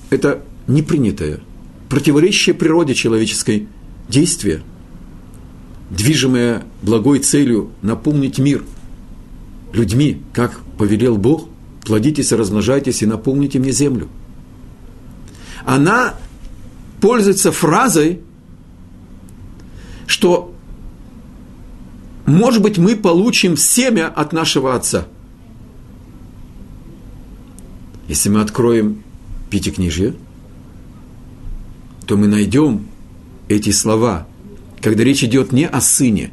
это 0.10 0.44
непринятое, 0.68 1.42
противоречащее 1.90 2.56
природе 2.56 2.94
человеческой 2.94 3.68
действие, 4.10 4.62
движимое 5.90 6.64
благой 6.82 7.20
целью 7.20 7.72
наполнить 7.82 8.40
мир 8.40 8.64
людьми, 9.74 10.22
как 10.34 10.60
повелел 10.78 11.18
Бог– 11.18 11.50
плодитесь, 11.88 12.34
размножайтесь 12.34 13.02
и 13.02 13.06
наполните 13.06 13.60
мне 13.60 13.72
землю. 13.72 14.10
Она 15.66 16.16
пользуется 17.02 17.52
фразой, 17.52 18.22
что, 20.06 20.54
может 22.26 22.62
быть, 22.62 22.78
мы 22.78 22.96
получим 22.96 23.58
семя 23.58 24.08
от 24.08 24.34
нашего 24.34 24.76
отца. 24.76 25.08
Если 28.08 28.30
мы 28.30 28.42
откроем 28.42 29.04
Пятикнижье, 29.50 30.16
то 32.06 32.16
мы 32.16 32.28
найдем 32.28 32.88
эти 33.50 33.70
слова, 33.72 34.28
когда 34.82 35.04
речь 35.04 35.24
идет 35.24 35.52
не 35.52 35.68
о 35.68 35.82
сыне, 35.82 36.32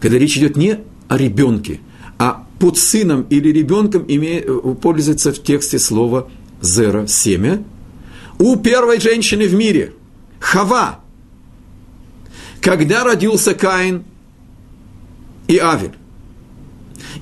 когда 0.00 0.18
речь 0.18 0.36
идет 0.36 0.56
не 0.56 0.80
о 1.08 1.16
ребенке, 1.16 1.80
а 2.18 2.46
под 2.58 2.76
сыном 2.76 3.22
или 3.30 3.50
ребенком 3.50 4.04
имеет, 4.06 4.80
пользуется 4.80 5.32
в 5.32 5.42
тексте 5.42 5.78
слово 5.78 6.28
«зера»– 6.60 7.06
«семя». 7.08 7.62
У 8.38 8.56
первой 8.56 9.00
женщины 9.00 9.46
в 9.46 9.54
мире– 9.54 9.94
Хава. 10.40 11.00
Когда 12.60 13.04
родился 13.04 13.54
Каин 13.54 14.04
и 15.48 15.58
Авель. 15.58 15.94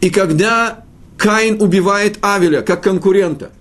И 0.01 0.11
когда 0.11 0.85
Каин 1.17 1.61
убивает 1.61 2.19
Авеля 2.23 2.63
как 2.63 2.83
конкурента. 2.83 3.53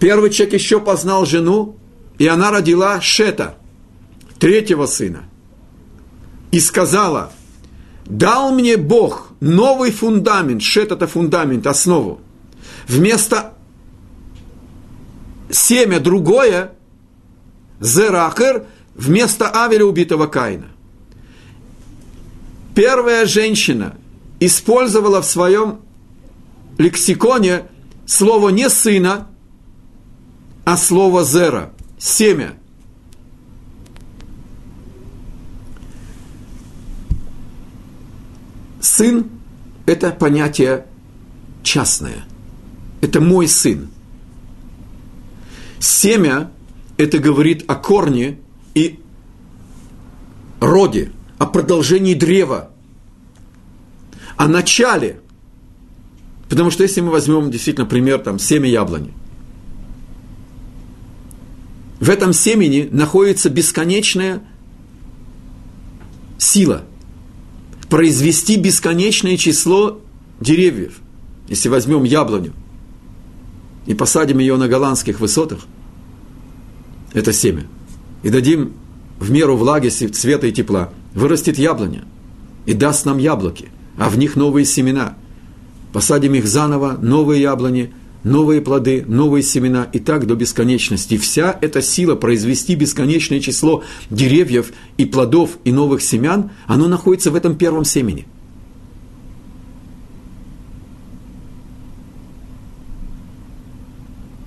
Первый 0.00 0.30
человек 0.30 0.54
еще 0.54 0.80
познал 0.80 1.26
жену, 1.26 1.76
и 2.18 2.26
она 2.26 2.50
родила 2.50 3.00
Шета, 3.00 3.56
третьего 4.38 4.86
сына. 4.86 5.24
И 6.50 6.60
сказала– 6.60 7.32
дал 8.06 8.52
мне 8.52 8.76
Бог 8.76 9.28
новый 9.40 9.90
фундамент, 9.90 10.62
шет 10.62 10.92
это 10.92 11.06
фундамент, 11.06 11.66
основу. 11.66 12.20
Вместо 12.88 13.54
семя 15.52 16.00
другое, 16.00 16.72
зерахер, 17.78 18.66
вместо 18.94 19.48
Авеля 19.48 19.84
убитого 19.84 20.26
Каина. 20.26 20.68
Первая 22.74 23.26
женщина 23.26 23.94
использовала 24.40 25.22
в 25.22 25.26
своем 25.26 25.80
лексиконе 26.78 27.66
слово 28.06 28.48
не 28.48 28.68
сына, 28.68 29.28
а 30.64 30.76
слово 30.76 31.24
зера, 31.24 31.72
семя– 31.98 32.54
Сын– 38.82 39.30
это 39.86 40.10
понятие 40.10 40.86
частное. 41.62 42.24
Это 43.00 43.20
мой 43.20 43.46
сын. 43.46 43.88
Семя– 45.82 46.52
это 46.96 47.18
говорит 47.18 47.64
о 47.66 47.74
корне 47.74 48.38
и 48.72 49.00
роде, 50.60 51.10
о 51.38 51.46
продолжении 51.46 52.14
древа, 52.14 52.70
о 54.36 54.46
начале. 54.46 55.18
Потому 56.48 56.70
что 56.70 56.84
если 56.84 57.00
мы 57.00 57.10
возьмем 57.10 57.50
действительно 57.50 57.84
пример 57.84 58.20
там 58.20 58.38
семя 58.38 58.70
яблони, 58.70 59.12
в 61.98 62.08
этом 62.08 62.32
семени 62.32 62.88
находится 62.92 63.50
бесконечная 63.50 64.44
сила– 66.38 66.84
произвести 67.90 68.56
бесконечное 68.56 69.36
число 69.36 70.00
деревьев. 70.38 71.00
Если 71.48 71.68
возьмем 71.68 72.04
яблоню 72.04 72.52
и 73.86 73.94
посадим 73.94 74.38
ее 74.38 74.56
на 74.56 74.68
голландских 74.68 75.20
высотах, 75.20 75.66
это 77.12 77.32
семя, 77.32 77.66
и 78.22 78.30
дадим 78.30 78.72
в 79.18 79.30
меру 79.30 79.56
влаги, 79.56 79.88
цвета 79.88 80.46
и 80.46 80.52
тепла, 80.52 80.90
вырастет 81.14 81.58
яблоня 81.58 82.04
и 82.66 82.74
даст 82.74 83.04
нам 83.04 83.18
яблоки, 83.18 83.68
а 83.98 84.08
в 84.08 84.18
них 84.18 84.36
новые 84.36 84.64
семена. 84.64 85.14
Посадим 85.92 86.34
их 86.34 86.46
заново, 86.46 86.98
новые 87.00 87.42
яблони– 87.42 87.92
новые 88.24 88.60
плоды, 88.60 89.04
новые 89.06 89.42
семена, 89.42 89.88
и 89.92 89.98
так 89.98 90.26
до 90.26 90.34
бесконечности. 90.34 91.16
Вся 91.16 91.56
эта 91.60 91.82
сила 91.82 92.14
произвести 92.14 92.74
бесконечное 92.74 93.40
число 93.40 93.82
деревьев 94.10 94.72
и 94.96 95.04
плодов 95.04 95.58
и 95.64 95.72
новых 95.72 96.02
семян, 96.02 96.50
оно 96.66 96.88
находится 96.88 97.30
в 97.30 97.34
этом 97.34 97.56
первом 97.56 97.84
семени. 97.84 98.26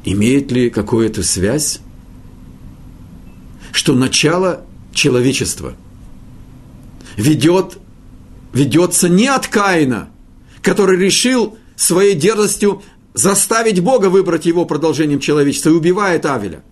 Имеет 0.06 0.52
ли 0.52 0.70
какую-то 0.70 1.24
связь, 1.24 1.80
что 3.72 3.94
начало 3.94 4.64
человечества 4.94 5.74
ведет 7.18 7.80
ведется 8.54 9.10
не 9.10 9.28
от 9.28 9.48
Каина, 9.48 10.10
который 10.62 10.98
решил 10.98 11.58
своей 11.76 12.16
дерзостью 12.16 12.84
заставить 13.14 13.82
Бога 13.82 14.10
выбрать 14.10 14.46
его 14.46 14.66
продолжением 14.66 15.20
человечества 15.20 15.70
и 15.70 15.74
убивает 15.74 16.26
Авеля. 16.26 16.64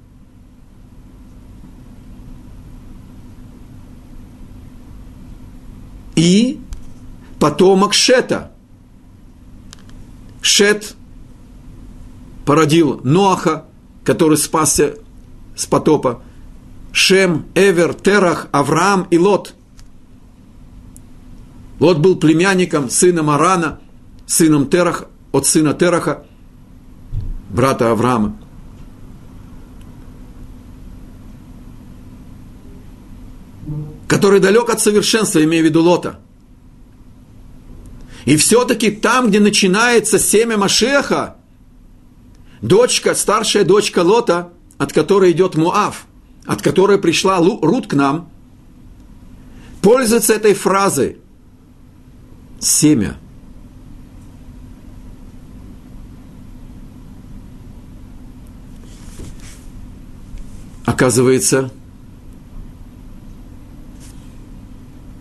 И 6.16 6.62
потомок 7.40 7.94
Шета. 7.94 8.52
Шет 10.42 10.96
породил 12.46 13.02
Ноаха, 13.04 13.66
который 14.04 14.38
спасся 14.38 14.96
с 15.56 15.66
потопа. 15.66 16.22
Шем, 16.92 17.46
Эвер, 17.56 17.94
Терах, 17.94 18.48
Авраам 18.52 19.08
и 19.10 19.18
Лот. 19.18 19.56
Лот 21.80 22.00
был 22.00 22.16
племянником 22.18 22.90
сына 22.90 23.24
Марана, 23.24 23.80
сыном 24.28 24.70
Тераха, 24.70 25.08
от 25.32 25.48
сына 25.48 25.74
Тераха, 25.74 26.26
брата 27.50 27.92
Авраама. 27.92 28.38
который 34.14 34.40
далек 34.40 34.70
от 34.70 34.80
совершенства, 34.80 35.44
имея 35.44 35.64
в 35.64 35.66
виду 35.66 35.82
Лота. 35.82 36.20
И 38.26 38.38
все-таки 38.38 38.92
там, 38.92 39.30
где 39.30 39.40
начинается 39.40 40.20
семя 40.20 40.56
Машеха, 40.56 41.38
дочка, 42.64 43.14
старшая 43.14 43.66
дочка 43.66 44.00
Лота, 44.00 44.52
от 44.78 44.94
которой 44.94 45.34
идет 45.34 45.56
Муав, 45.56 46.08
от 46.46 46.62
которой 46.62 46.98
пришла 46.98 47.38
Рут 47.38 47.88
к 47.88 47.94
нам, 47.94 48.30
пользуется 49.82 50.34
этой 50.34 50.54
фразой 50.56 51.18
«семя». 52.60 53.18
Оказывается, 60.86 61.72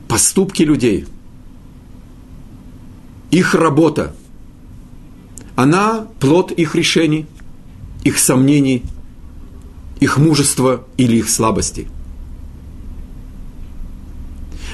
поступки 0.06 0.62
людей, 0.62 1.06
их 3.30 3.54
работа, 3.54 4.14
она 5.54 6.08
плод 6.20 6.50
их 6.52 6.74
решений, 6.74 7.26
их 8.04 8.18
сомнений, 8.18 8.84
их 10.00 10.18
мужества 10.18 10.84
или 10.96 11.16
их 11.16 11.28
слабости. 11.28 11.88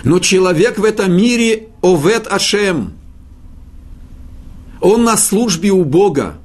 Но 0.05 0.19
человек 0.21 0.79
в 0.79 0.85
этом 0.85 1.13
мире 1.13 1.69
овет 1.83 2.27
Ашем. 2.27 2.93
Он 4.81 5.05
на 5.05 5.17
службе 5.17 5.71
у 5.71 5.85
Бога. 5.85 6.39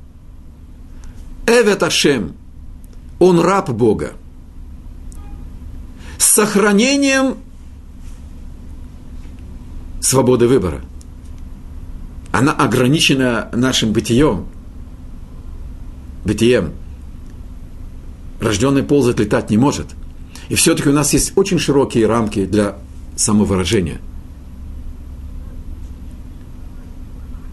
Эвет 1.45 1.83
Ашем. 1.83 2.35
Он 3.19 3.39
раб 3.39 3.69
Бога. 3.69 4.13
С 6.17 6.25
сохранением 6.25 7.37
свободы 10.01 10.47
выбора. 10.47 10.81
Она 12.31 12.51
ограничена 12.51 13.49
нашим 13.53 13.93
бытием, 13.93 14.47
бытием. 16.25 16.71
Рожденный 18.39 18.83
ползать, 18.83 19.19
летать 19.19 19.49
не 19.49 19.57
может. 19.57 19.87
И 20.49 20.55
все-таки 20.55 20.89
у 20.89 20.93
нас 20.93 21.13
есть 21.13 21.33
очень 21.35 21.59
широкие 21.59 22.07
рамки 22.07 22.45
для 22.45 22.77
самовыражения. 23.15 23.99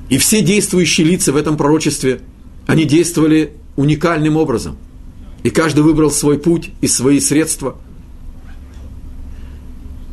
И 0.08 0.18
все 0.18 0.42
действующие 0.42 1.06
лица 1.06 1.32
в 1.32 1.36
этом 1.36 1.56
пророчестве, 1.56 2.20
они 2.66 2.84
действовали 2.84 3.52
уникальным 3.76 4.36
образом. 4.36 4.76
И 5.44 5.50
каждый 5.50 5.84
выбрал 5.84 6.10
свой 6.10 6.38
путь 6.38 6.70
и 6.80 6.88
свои 6.88 7.20
средства– 7.20 7.76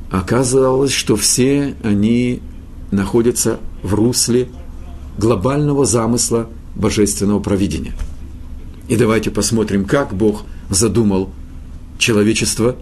оказалось, 0.09 0.91
что 0.91 1.15
все 1.15 1.75
они 1.83 2.41
находятся 2.91 3.59
в 3.83 3.93
русле 3.93 4.49
глобального 5.17 5.85
замысла 5.85 6.49
божественного 6.75 7.39
провидения. 7.39 7.93
И 8.87 8.95
давайте 8.95 9.31
посмотрим, 9.31 9.85
как 9.85 10.13
Бог 10.13 10.45
задумал 10.69 11.29
человечество 11.97 12.75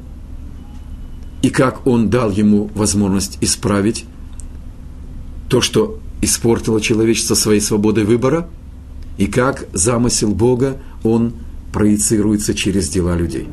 и 1.42 1.50
как 1.50 1.86
Он 1.88 2.10
дал 2.10 2.32
ему 2.32 2.70
возможность 2.76 3.38
исправить 3.42 4.06
то, 5.50 5.62
что 5.62 6.00
испортило 6.22 6.82
человечество 6.82 7.36
своей 7.36 7.62
свободой 7.62 8.04
выбора, 8.04 8.48
и 9.18 9.28
как 9.28 9.68
замысел 9.74 10.34
Бога, 10.34 10.78
он 11.04 11.34
проецируется 11.72 12.54
через 12.54 12.90
дела 12.90 13.16
людей. 13.16 13.48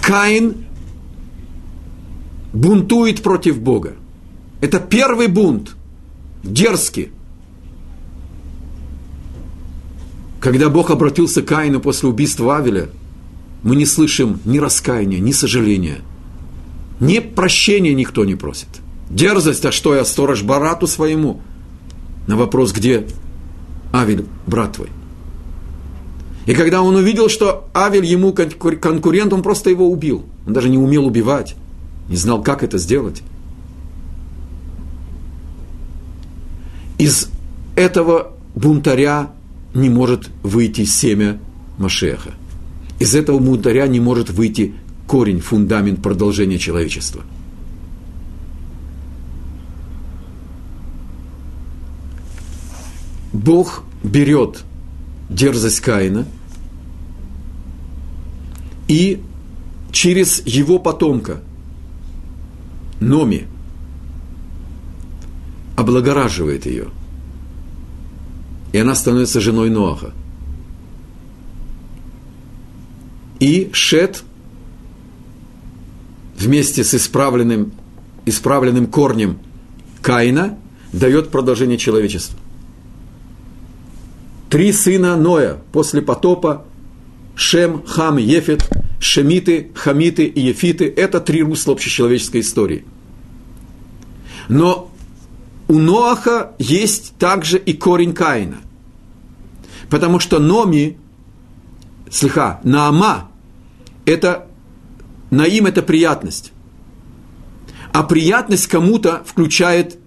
Каин 0.00 0.64
бунтует 2.52 3.22
против 3.22 3.60
Бога. 3.60 3.94
Это 4.60 4.80
первый 4.80 5.28
бунт, 5.28 5.76
дерзкий. 6.42 7.12
Когда 10.42 10.68
Бог 10.68 10.90
обратился 10.90 11.40
к 11.40 11.46
Каину 11.46 11.80
после 11.80 12.08
убийства 12.08 12.58
Авеля, 12.58 12.88
мы 13.62 13.76
не 13.76 13.86
слышим 13.86 14.40
ни 14.44 14.58
раскаяния, 14.58 15.20
ни 15.20 15.32
сожаления. 15.32 16.00
Ни 17.00 17.20
прощения 17.20 17.94
никто 17.94 18.24
не 18.24 18.34
просит. 18.34 18.68
Дерзость, 19.08 19.64
а 19.64 19.72
что 19.72 19.94
я 19.94 20.04
сторож 20.04 20.42
Барату 20.42 20.86
своему? 20.86 21.40
На 22.26 22.36
вопрос, 22.36 22.72
где 22.72 23.06
Авель, 23.94 24.26
брат 24.46 24.72
твой? 24.72 24.88
И 26.46 26.54
когда 26.54 26.82
он 26.82 26.96
увидел, 26.96 27.28
что 27.28 27.68
Авель 27.72 28.04
ему 28.04 28.32
конкурент, 28.32 29.32
он 29.32 29.42
просто 29.42 29.70
его 29.70 29.88
убил. 29.88 30.24
Он 30.46 30.52
даже 30.52 30.68
не 30.68 30.76
умел 30.76 31.06
убивать 31.06 31.54
не 32.08 32.16
знал, 32.16 32.42
как 32.42 32.62
это 32.62 32.78
сделать. 32.78 33.22
Из 36.98 37.28
этого 37.74 38.32
бунтаря 38.54 39.30
не 39.74 39.88
может 39.88 40.30
выйти 40.42 40.84
семя 40.84 41.38
Машеха. 41.78 42.32
Из 42.98 43.14
этого 43.14 43.38
бунтаря 43.38 43.86
не 43.86 44.00
может 44.00 44.30
выйти 44.30 44.74
корень, 45.06 45.40
фундамент 45.40 46.02
продолжения 46.02 46.58
человечества. 46.58 47.22
Бог 53.32 53.82
берет 54.04 54.62
дерзость 55.30 55.80
Каина 55.80 56.26
и 58.88 59.22
через 59.90 60.42
его 60.46 60.78
потомка– 60.78 61.40
Номи 63.02 63.48
облагораживает 65.76 66.66
ее. 66.66 66.86
И 68.72 68.78
она 68.78 68.94
становится 68.94 69.40
женой 69.40 69.70
Ноаха. 69.70 70.12
И 73.38 73.70
Шет 73.72 74.22
вместе 76.36 76.84
с 76.84 76.94
исправленным, 76.94 77.72
исправленным 78.24 78.86
корнем 78.86 79.38
Каина 80.00 80.58
дает 80.92 81.30
продолжение 81.30 81.78
человечеству. 81.78 82.38
Три 84.48 84.72
сына 84.72 85.16
Ноя 85.16 85.58
после 85.72 86.02
потопа 86.02 86.64
Шем, 87.34 87.82
Хам, 87.86 88.18
Ефет, 88.18 88.68
Шемиты, 89.00 89.70
Хамиты 89.74 90.26
и 90.26 90.40
Ефиты– 90.40 90.92
это 90.96 91.20
три 91.20 91.42
русла 91.42 91.72
общечеловеческой 91.72 92.42
истории. 92.42 92.84
Но 94.48 94.91
у 95.72 95.78
Ноаха 95.78 96.52
есть 96.58 97.16
также 97.16 97.56
и 97.56 97.72
корень 97.72 98.12
Каина. 98.12 98.58
Потому 99.88 100.18
что 100.18 100.38
Номи, 100.38 100.98
слегка, 102.10 102.60
Наама– 102.62 103.30
это, 104.04 104.48
Наим– 105.30 105.64
это 105.66 105.80
приятность. 105.80 106.52
А 107.94 108.02
приятность 108.02 108.66
кому-то 108.66 109.22
включает 109.24 109.98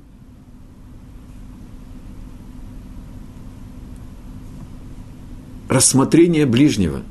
рассмотрение 5.68 6.46
ближнего, 6.46 7.02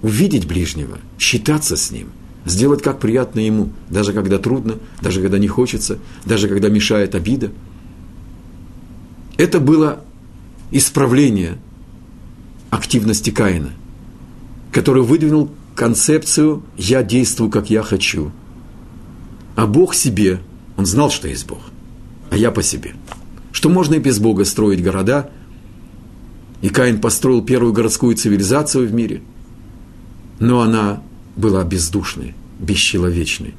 увидеть 0.00 0.48
ближнего, 0.48 0.96
считаться 1.18 1.76
с 1.76 1.90
ним, 1.90 2.08
сделать 2.48 2.82
как 2.82 2.98
приятно 2.98 3.40
ему, 3.40 3.70
даже 3.90 4.12
когда 4.12 4.38
трудно, 4.38 4.76
даже 5.00 5.20
когда 5.22 5.38
не 5.38 5.48
хочется, 5.48 5.98
даже 6.24 6.48
когда 6.48 6.68
мешает 6.68 7.14
обида. 7.14 7.50
Это 9.36 9.60
было 9.60 10.00
исправление 10.70 11.58
активности 12.70 13.30
Каина, 13.30 13.70
который 14.72 15.02
выдвинул 15.02 15.50
концепцию 15.74 16.62
«я 16.76 17.02
действую, 17.02 17.50
как 17.50 17.70
я 17.70 17.82
хочу», 17.82 18.32
а 19.58 19.66
Бог 19.66 19.94
себе 19.96 20.38
Он 20.76 20.86
знал, 20.86 21.10
что 21.10 21.26
есть 21.26 21.44
Бог. 21.48 21.58
А 22.30 22.36
я 22.36 22.52
по 22.52 22.62
себе. 22.62 22.94
Что 23.50 23.68
можно 23.68 23.96
и 23.96 23.98
без 23.98 24.20
Бога 24.20 24.44
строить 24.44 24.84
города. 24.84 25.30
И 26.62 26.68
Каин 26.68 27.00
построил 27.00 27.42
первую 27.42 27.72
городскую 27.72 28.14
цивилизацию 28.14 28.86
в 28.86 28.92
мире. 28.94 29.20
Но 30.38 30.60
она 30.60 31.02
была 31.38 31.62
бездушной, 31.62 32.34
бесчеловечной. 32.58 33.54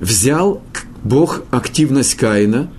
Взял 0.00 0.62
Бог 1.02 1.44
активность 1.50 2.14
Каина 2.14 2.70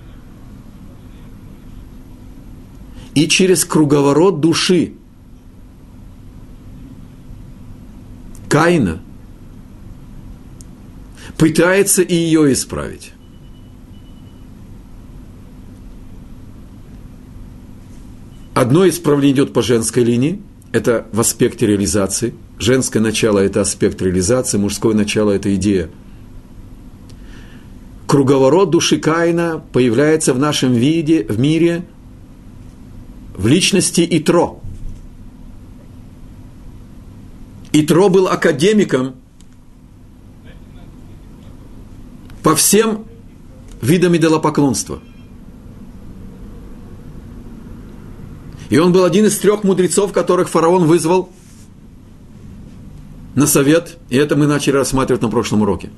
и 3.16 3.26
через 3.26 3.64
круговорот 3.64 4.40
души 4.40 4.92
Каина 8.48 9.02
пытается 11.36 12.02
и 12.02 12.14
ее 12.14 12.52
исправить. 12.52 13.12
Одно 18.56 18.88
исправление 18.88 19.34
идет 19.34 19.52
по 19.52 19.60
женской 19.60 20.02
линии, 20.02 20.40
это 20.72 21.06
в 21.12 21.20
аспекте 21.20 21.66
реализации. 21.66 22.32
Женское 22.58 23.00
начало– 23.00 23.38
это 23.40 23.60
аспект 23.60 24.00
реализации, 24.00 24.56
мужское 24.56 24.94
начало– 24.94 25.30
это 25.32 25.54
идея. 25.56 25.90
Круговорот 28.06 28.70
души 28.70 28.96
Каина 28.96 29.62
появляется 29.72 30.32
в 30.32 30.38
нашем 30.38 30.72
виде, 30.72 31.26
в 31.28 31.38
мире, 31.38 31.84
в 33.36 33.46
личности 33.46 34.08
Итро. 34.10 34.62
Итро 37.74 38.08
был 38.08 38.26
академиком 38.26 39.16
по 42.42 42.56
всем 42.56 43.04
видам 43.82 44.16
идолопоклонства. 44.16 45.02
И 48.68 48.78
он 48.78 48.92
был 48.92 49.04
один 49.04 49.26
из 49.26 49.38
трех 49.38 49.64
мудрецов, 49.64 50.12
которых 50.12 50.48
фараон 50.48 50.86
вызвал 50.86 51.30
на 53.34 53.46
совет, 53.46 53.98
и 54.08 54.16
это 54.16 54.34
мы 54.34 54.46
начали 54.46 54.76
рассматривать 54.76 55.22
на 55.22 55.28
прошлом 55.28 55.62
уроке. 55.62 55.90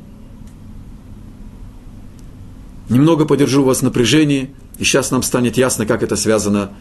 Немного 2.89 3.27
подержу 3.27 3.65
вас 3.65 3.79
в 3.79 3.83
напряжении, 3.83 4.51
и 4.79 4.85
сейчас 4.85 5.11
нам 5.11 5.23
станет 5.23 5.57
ясно, 5.57 5.87
как 5.87 6.03
это 6.03 6.17
связано 6.17 6.73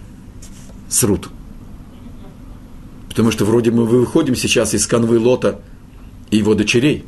с 0.90 1.04
Рут. 1.04 1.30
Потому 3.10 3.32
что 3.32 3.46
вроде 3.46 3.72
мы 3.72 3.86
выходим 3.86 4.36
сейчас 4.36 4.74
из 4.74 4.88
канвы 4.88 5.20
Лота 5.20 5.62
и 6.32 6.38
его 6.38 6.54
дочерей. 6.54 7.06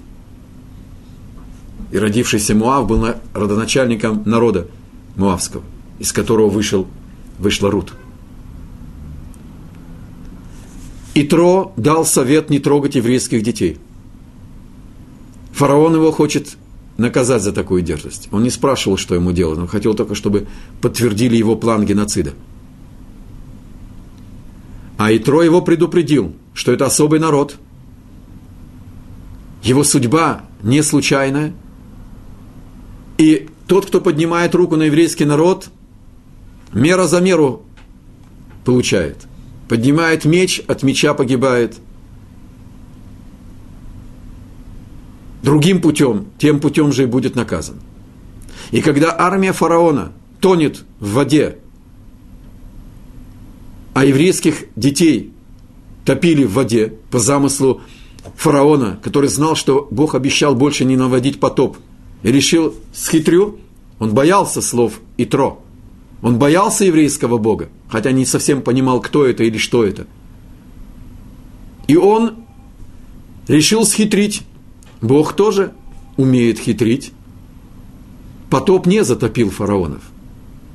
И 1.91 1.97
родившийся 1.97 2.55
Муав 2.55 2.87
был 2.87 3.15
родоначальником 3.33 4.23
народа 4.25 4.67
Муавского, 5.15 5.63
из 5.97 6.11
которого 6.11 6.49
вышел, 6.49 6.87
вышла 7.39 7.71
Рут. 7.71 7.93
Итро 11.21 11.73
дал 11.75 12.05
совет 12.05 12.49
не 12.49 12.59
трогать 12.59 12.95
еврейских 12.95 13.43
детей. 13.43 13.77
Фараон 15.51 15.95
его 15.95 16.13
хочет 16.13 16.55
наказать 16.97 17.41
за 17.41 17.51
такую 17.51 17.81
дерзость. 17.81 18.29
Он 18.31 18.43
не 18.43 18.49
спрашивал, 18.49 18.95
что 18.95 19.15
ему 19.15 19.33
делать, 19.33 19.59
он 19.59 19.67
хотел 19.67 19.95
только, 19.95 20.15
чтобы 20.15 20.47
подтвердили 20.81 21.35
его 21.35 21.57
план 21.57 21.85
геноцида. 21.85 22.33
А 24.97 25.13
Итро 25.13 25.41
его 25.43 25.61
предупредил, 25.61 26.33
что 26.53 26.71
это 26.71 26.85
особый 26.85 27.19
народ. 27.19 27.57
Его 29.61 29.83
судьба 29.83 30.43
не 30.63 30.81
случайная. 30.83 31.53
И 33.17 33.49
тот, 33.67 33.85
кто 33.85 33.99
поднимает 33.99 34.55
руку 34.55 34.77
на 34.77 34.83
еврейский 34.83 35.25
народ, 35.25 35.69
мера 36.73 37.07
за 37.07 37.19
меру 37.19 37.63
получает 38.63 39.28
поднимает 39.69 40.25
меч, 40.25 40.61
от 40.67 40.83
меча 40.83 41.13
погибает. 41.13 41.77
Другим 45.43 45.79
путем, 45.79 46.25
тем 46.37 46.59
путем 46.59 46.91
же 46.91 47.03
и 47.03 47.05
будет 47.05 47.35
наказан. 47.35 47.77
И 48.71 48.81
когда 48.81 49.15
армия 49.17 49.53
фараона 49.53 50.11
тонет 50.41 50.83
в 50.99 51.13
воде, 51.13 51.59
а 53.93 54.03
еврейских 54.03 54.65
детей 54.75 55.31
топили 56.03 56.43
в 56.43 56.53
воде 56.53 56.93
по 57.11 57.19
замыслу 57.19 57.81
фараона, 58.35 58.99
который 59.01 59.29
знал, 59.29 59.55
что 59.55 59.87
Бог 59.91 60.15
обещал 60.15 60.55
больше 60.55 60.83
не 60.83 60.97
наводить 60.97 61.39
потоп, 61.39 61.77
и 62.23 62.31
решил 62.31 62.75
схитрю, 62.93 63.59
он 63.99 64.13
боялся 64.13 64.61
слов 64.61 64.99
Итро– 65.17 65.63
он 66.21 66.37
боялся 66.37 66.85
еврейского 66.85 67.37
Бога, 67.37 67.69
хотя 67.87 68.11
не 68.11 68.25
совсем 68.25 68.61
понимал, 68.61 68.99
кто 68.99 69.25
это 69.25 69.43
или 69.43 69.57
что 69.57 69.85
это. 69.85 70.05
И 71.87 71.95
он 71.95 72.35
решил 73.47 73.85
схитрить. 73.85 74.43
Бог 75.01 75.33
тоже 75.33 75.71
умеет 76.17 76.59
хитрить. 76.59 77.13
Потоп 78.49 78.85
не 78.85 79.03
затопил 79.03 79.49
фараонов. 79.49 80.01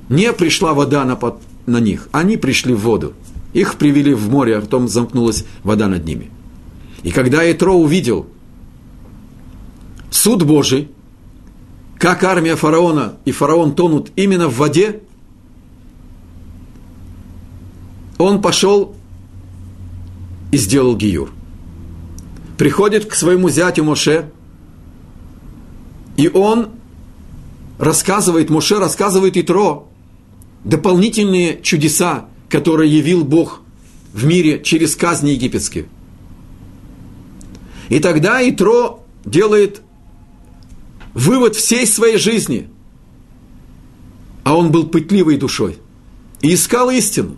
Не 0.08 0.32
пришла 0.32 0.74
вода 0.74 1.04
на, 1.04 1.16
под, 1.16 1.40
на 1.66 1.78
них. 1.78 2.08
Они 2.12 2.36
пришли 2.36 2.72
в 2.74 2.80
воду. 2.80 3.12
Их 3.52 3.76
привели 3.76 4.14
в 4.14 4.30
море, 4.30 4.56
а 4.56 4.60
потом 4.60 4.88
замкнулась 4.88 5.44
вода 5.62 5.88
над 5.88 6.04
ними. 6.04 6.30
И 7.02 7.10
когда 7.10 7.50
Итро 7.50 7.74
увидел 7.74 8.26
суд 10.10 10.42
Божий, 10.42 10.88
как 11.98 12.24
армия 12.24 12.56
фараона 12.56 13.14
и 13.24 13.32
фараон 13.32 13.74
тонут 13.74 14.10
именно 14.16 14.48
в 14.48 14.56
воде, 14.56 15.00
он 18.18 18.40
пошел 18.40 18.94
и 20.52 20.56
сделал 20.56 20.96
гиюр. 20.96 21.32
Приходит 22.58 23.06
к 23.06 23.14
своему 23.14 23.48
зятю 23.48 23.84
Моше, 23.84 24.30
и 26.16 26.28
он 26.28 26.70
рассказывает, 27.78 28.50
Моше 28.50 28.78
рассказывает 28.78 29.36
Итро 29.36 29.88
дополнительные 30.62 31.60
чудеса, 31.60 32.28
которые 32.48 32.96
явил 32.96 33.24
Бог 33.24 33.60
в 34.12 34.24
мире 34.24 34.62
через 34.62 34.94
казни 34.94 35.30
египетские. 35.30 35.86
И 37.88 37.98
тогда 37.98 38.48
Итро 38.48 39.04
делает 39.24 39.82
вывод 41.12 41.56
всей 41.56 41.86
своей 41.86 42.16
жизни. 42.16 42.68
А 44.44 44.56
он 44.56 44.70
был 44.70 44.86
пытливой 44.86 45.36
душой 45.36 45.78
и 46.42 46.54
искал 46.54 46.90
истину. 46.90 47.36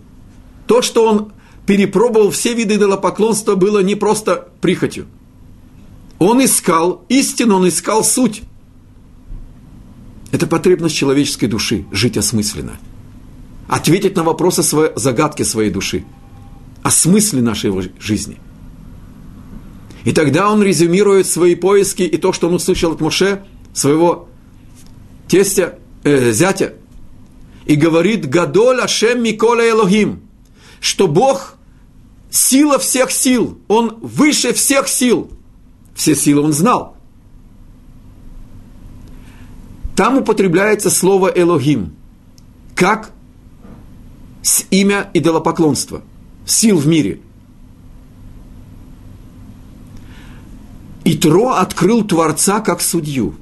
То, 0.66 0.82
что 0.82 1.06
он 1.06 1.32
перепробовал 1.66 2.30
все 2.30 2.54
виды 2.54 2.76
идолопоклонства, 2.76 3.54
было 3.54 3.82
не 3.82 3.94
просто 3.94 4.48
прихотью. 4.60 5.06
Он 6.18 6.42
искал 6.44 7.04
истину, 7.08 7.56
он 7.56 7.68
искал 7.68 8.04
суть. 8.04 8.42
Это 10.32 10.46
потребность 10.46 10.96
человеческой 10.96 11.46
души– 11.46 11.84
жить 11.92 12.16
осмысленно. 12.16 12.78
Ответить 13.68 14.16
на 14.16 14.22
вопросы 14.22 14.62
своей, 14.62 14.92
загадки 14.96 15.42
своей 15.42 15.70
души. 15.70 16.04
О 16.82 16.90
смысле 16.90 17.42
нашей 17.42 17.72
жизни. 17.98 18.38
И 20.04 20.12
тогда 20.12 20.50
он 20.50 20.62
резюмирует 20.62 21.26
свои 21.26 21.56
поиски 21.56 22.02
и 22.02 22.16
то, 22.16 22.32
что 22.32 22.48
он 22.48 22.54
услышал 22.54 22.92
от 22.92 23.00
Моше, 23.00 23.44
своего 23.74 24.28
тестя, 25.26 25.78
э, 26.04 26.32
зятя, 26.32 26.74
и 27.66 27.74
говорит 27.74 28.28
«Гадоль 28.28 28.80
Ашем 28.80 29.22
Микола 29.22 29.68
Элохим»– 29.68 30.22
что 30.80 31.08
Бог– 31.08 31.54
сила 32.36 32.78
всех 32.78 33.10
сил, 33.10 33.58
Он 33.68 33.98
выше 34.00 34.52
всех 34.52 34.88
сил. 34.88 35.30
Все 35.94 36.14
силы 36.14 36.42
Он 36.42 36.52
знал. 36.52 36.96
Там 39.94 40.18
употребляется 40.18 40.90
слово 40.90 41.28
«элогим», 41.28 41.94
как 42.74 43.12
имя 44.70 45.10
идолопоклонства, 45.14 46.02
сил 46.44 46.76
в 46.76 46.86
мире. 46.86 47.20
И 51.04 51.16
Тро 51.16 51.52
открыл 51.52 52.04
Творца 52.04 52.60
как 52.60 52.82
судью, 52.82 53.36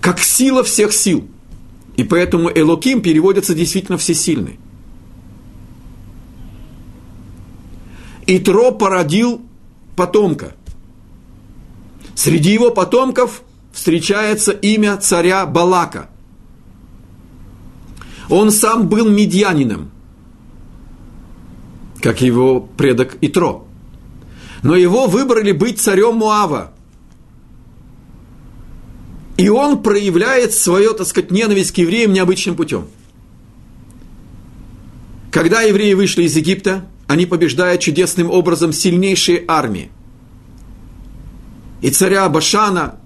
как 0.00 0.20
сила 0.20 0.62
всех 0.62 0.92
сил– 0.92 1.28
и 1.96 2.04
поэтому 2.04 2.50
Элоким 2.50 3.00
переводится 3.00 3.54
действительно 3.54 3.98
всесильный. 3.98 4.58
Итро 8.26 8.72
породил 8.72 9.40
потомка. 9.94 10.54
Среди 12.14 12.52
его 12.52 12.70
потомков 12.70 13.42
встречается 13.72 14.52
имя 14.52 14.96
царя 14.96 15.46
Балака. 15.46 16.10
Он 18.28 18.50
сам 18.50 18.88
был 18.88 19.08
медьянином, 19.08 19.90
как 22.00 22.20
его 22.20 22.60
предок 22.60 23.16
Итро. 23.20 23.66
Но 24.62 24.74
его 24.74 25.06
выбрали 25.06 25.52
быть 25.52 25.80
царем 25.80 26.16
Муава. 26.16 26.72
И 29.36 29.48
он 29.48 29.82
проявляет 29.82 30.54
свою, 30.54 30.94
так 30.94 31.06
сказать, 31.06 31.30
ненависть 31.30 31.72
к 31.72 31.78
евреям 31.78 32.12
необычным 32.12 32.56
путем. 32.56 32.88
Когда 35.30 35.60
евреи 35.60 35.92
вышли 35.92 36.22
из 36.22 36.34
Египта, 36.36 36.88
они 37.06 37.26
побеждают 37.26 37.82
чудесным 37.82 38.30
образом 38.30 38.72
сильнейшие 38.72 39.44
армии. 39.46 39.90
И 41.82 41.90
царя 41.90 42.28
Башана, 42.28 42.98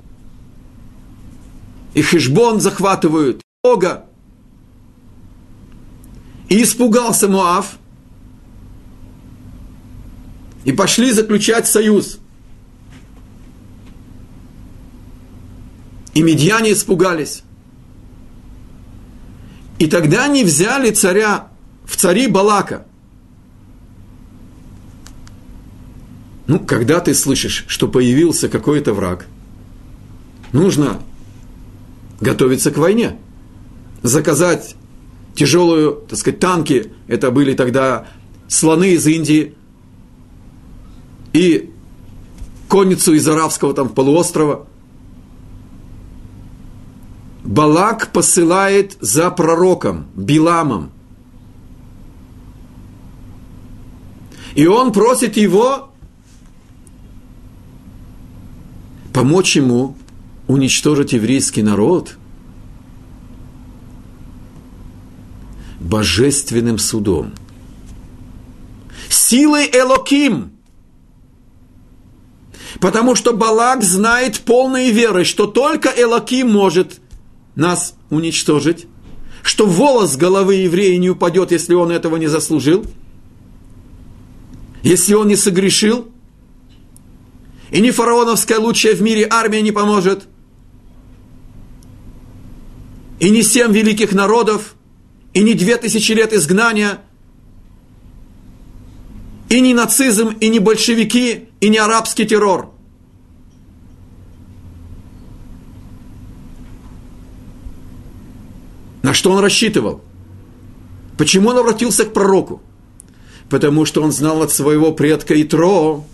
и 1.95 2.03
Хижбон 2.03 2.61
захватывают, 2.61 3.43
Ога. 3.65 4.07
И 6.49 6.63
испугался 6.63 7.29
Муав, 7.29 7.79
и 10.65 10.73
пошли 10.73 11.13
заключать 11.13 11.67
союз. 11.67 12.19
И 16.15 16.23
медьяне 16.23 16.73
испугались. 16.73 17.43
И 19.79 19.87
тогда 19.87 20.25
они 20.25 20.45
взяли 20.45 20.91
царя 20.91 21.49
в 21.85 21.97
цари 21.97 22.27
Балака. 22.27 22.87
Ну, 26.47 26.59
когда 26.59 27.01
ты 27.01 27.15
слышишь, 27.15 27.65
что 27.69 27.87
появился 27.87 28.49
какой-то 28.49 28.93
враг, 28.93 29.27
нужно 30.53 31.01
готовиться 32.21 32.71
к 32.71 32.79
войне. 32.79 33.17
Заказать 34.03 34.75
тяжелую, 35.35 36.05
так 36.09 36.19
сказать, 36.19 36.41
танки, 36.41 36.93
это 37.07 37.31
были 37.31 37.55
тогда 37.55 38.09
слоны 38.49 38.95
из 38.95 39.07
Индии, 39.07 39.55
и 41.33 41.71
конницу 42.69 43.15
из 43.15 43.27
арабского 43.29 43.75
там 43.75 43.89
полуострова. 43.89 44.67
Балак 47.45 48.13
посылает 48.13 48.97
за 49.01 49.31
пророком, 49.31 50.07
Биламом. 50.15 50.93
И 54.55 54.67
он 54.67 54.93
просит 54.93 55.37
его 55.37 55.91
помочь 59.13 59.57
ему 59.57 59.97
уничтожить 60.49 61.13
еврейский 61.13 61.63
народ 61.63 62.17
божественным 65.79 66.79
судом. 66.79 67.33
Силой 69.09 69.71
Элоким– 69.73 70.53
Потому 72.81 73.15
что 73.15 73.35
Балак 73.35 73.83
знает 73.83 74.41
полной 74.41 74.91
верой, 74.91 75.25
что 75.25 75.47
только 75.47 75.91
Элаким 75.95 76.51
может 76.51 77.01
нас 77.55 77.95
уничтожить, 78.11 78.87
что 79.43 79.67
волос 79.67 80.17
головы 80.17 80.57
еврея 80.57 80.99
не 80.99 81.11
упадет, 81.11 81.53
если 81.53 81.75
он 81.75 81.91
этого 81.91 82.17
не 82.17 82.27
заслужил, 82.27 82.85
если 84.83 85.15
он 85.15 85.29
не 85.29 85.37
согрешил, 85.37 86.11
и 87.71 87.81
ни 87.81 87.91
фараоновская 87.91 88.59
лучшая 88.59 88.95
в 88.95 89.03
мире 89.03 89.27
армия 89.31 89.63
не 89.63 89.73
поможет, 89.73 90.27
и 93.21 93.31
не 93.31 93.43
семь 93.43 93.73
великих 93.73 94.13
народов, 94.13 94.75
и 95.35 95.43
не 95.43 95.55
две 95.55 95.77
тысячи 95.77 96.13
лет 96.13 96.33
изгнания, 96.33 97.01
и 99.49 99.61
не 99.61 99.75
нацизм, 99.75 100.31
и 100.41 100.49
не 100.49 100.59
большевики, 100.59 101.49
и 101.61 101.69
не 101.69 101.79
арабский 101.79 102.27
террор. 102.27 102.73
Что 109.21 109.33
он 109.33 109.41
рассчитывал? 109.41 110.01
Почему 111.19 111.51
он 111.51 111.59
обратился 111.59 112.07
к 112.07 112.15
пророку? 112.15 112.63
Потому 113.51 113.85
что 113.85 114.03
он 114.03 114.13
знал 114.13 114.41
от 114.41 114.51
своего 114.51 114.93
предка 114.93 115.41
Итро, 115.43 116.07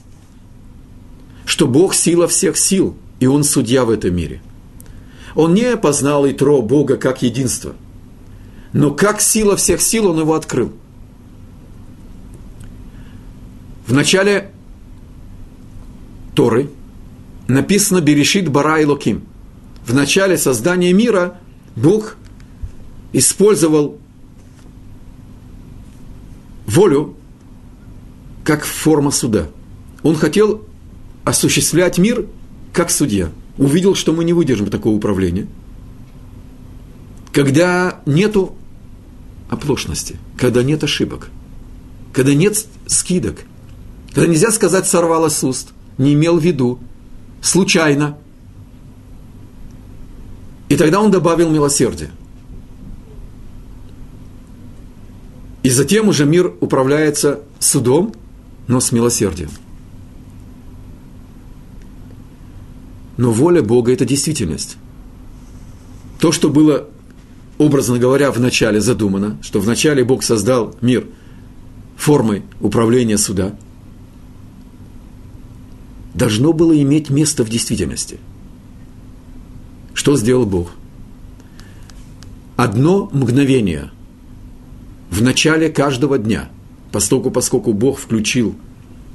что 1.45 1.69
Бог– 1.69 1.95
сила 1.95 2.27
всех 2.27 2.57
сил, 2.57 2.97
и 3.21 3.29
Он 3.29 3.45
судья 3.45 3.85
в 3.85 3.91
этом 3.91 4.13
мире. 4.17 4.43
Он 5.37 5.55
не 5.55 5.77
познал 5.77 6.29
Итро, 6.29 6.63
Бога, 6.63 6.97
как 6.97 7.23
единство, 7.23 7.77
но 8.73 8.91
как 8.91 9.21
сила 9.21 9.57
всех 9.57 9.81
сил 9.81 10.09
Он 10.09 10.19
его 10.19 10.35
открыл. 10.35 10.73
В 13.87 13.93
начале 13.93 14.51
Торы 16.35 16.71
написано 17.47 18.01
«Берешит 18.01 18.49
бара 18.49 18.81
и 18.81 18.85
локим». 18.85 19.23
В 19.87 19.95
начале 19.95 20.37
создания 20.37 20.93
мира 20.93 21.39
Бог 21.77 22.17
использовал 23.13 23.99
волю 26.67 27.17
как 28.45 28.65
форма 28.65 29.11
суда. 29.11 29.49
Он 30.03 30.15
хотел 30.15 30.65
осуществлять 31.25 31.99
мир 31.99 32.27
как 32.73 32.91
судья. 32.91 33.31
Увидел, 33.59 33.95
что 33.95 34.13
мы 34.13 34.25
не 34.25 34.33
выдержим 34.33 34.69
такого 34.69 34.95
управления. 34.95 35.47
Когда 37.33 38.01
нету 38.07 38.55
оплошности, 39.49 40.17
когда 40.39 40.63
нет 40.63 40.85
ошибок, 40.85 41.31
когда 42.13 42.35
нет 42.35 42.67
скидок, 42.87 43.45
когда 44.13 44.29
нельзя 44.29 44.51
сказать 44.51 44.87
«сорвало 44.87 45.29
с 45.29 45.43
уст», 45.45 45.71
не 45.99 46.15
имел 46.15 46.39
в 46.39 46.43
виду, 46.45 46.79
случайно. 47.41 48.19
И 50.69 50.77
тогда 50.77 51.01
он 51.01 51.11
добавил 51.11 51.51
милосердие. 51.51 52.11
И 55.67 55.69
затем 55.69 56.07
уже 56.07 56.27
мир 56.27 56.55
управляется 56.61 57.41
судом, 57.59 58.15
но 58.69 58.79
с 58.79 58.93
милосердием. 58.93 59.51
Но 63.17 63.33
воля 63.33 63.63
Бога– 63.63 63.91
это 63.93 64.05
действительность. 64.05 64.77
То, 66.21 66.31
что 66.31 66.51
было, 66.51 66.89
образно 67.59 67.99
говоря, 67.99 68.31
в 68.31 68.39
начале 68.39 68.81
задумано, 68.81 69.39
что 69.43 69.59
в 69.59 69.67
начале 69.67 70.05
Бог 70.05 70.23
создал 70.23 70.77
мир 70.83 71.09
формой 71.97 72.45
управления 72.61 73.19
суда– 73.19 73.51
должно 76.15 76.53
было 76.53 76.81
иметь 76.81 77.11
место 77.11 77.45
в 77.45 77.49
действительности. 77.49 78.21
Что 79.95 80.17
сделал 80.17 80.47
Бог? 80.47 80.71
Одно 82.55 83.11
мгновение 83.13 83.91
в 85.17 85.23
начале 85.23 85.71
каждого 85.71 86.19
дня, 86.19 86.51
поскольку, 86.93 87.31
поскольку 87.31 87.73
Бог 87.73 87.99
включил 87.99 88.55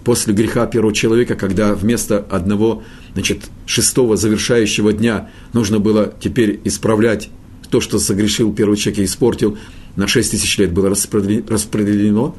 после 0.03 0.33
греха 0.33 0.65
первого 0.65 0.95
человека, 0.95 1.35
когда 1.35 1.75
вместо 1.75 2.17
одного, 2.17 2.81
значит, 3.13 3.51
шестого 3.67 4.17
завершающего 4.17 4.93
дня 4.93 5.29
нужно 5.53 5.77
было 5.77 6.11
теперь 6.19 6.59
исправлять 6.63 7.29
то, 7.69 7.81
что 7.81 7.99
согрешил 7.99 8.51
первый 8.51 8.77
человек 8.77 9.01
и 9.01 9.05
испортил, 9.05 9.59
на 9.95 10.07
шесть 10.07 10.31
тысяч 10.31 10.57
лет 10.57 10.73
было 10.73 10.89
распределено. 10.89 12.35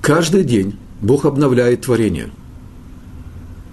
Каждый 0.00 0.44
день 0.44 0.76
Бог 1.00 1.24
обновляет 1.24 1.80
творение. 1.80 2.30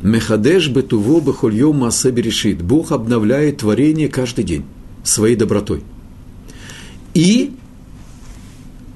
Мехадеш 0.01 0.69
бетуво 0.69 1.21
бехольё 1.21 1.73
массе 1.73 2.10
берешит. 2.10 2.63
Бог 2.63 2.91
обновляет 2.91 3.57
творение 3.57 4.07
каждый 4.07 4.43
день 4.43 4.65
своей 5.03 5.36
добротой. 5.36 5.83
И 7.17 7.51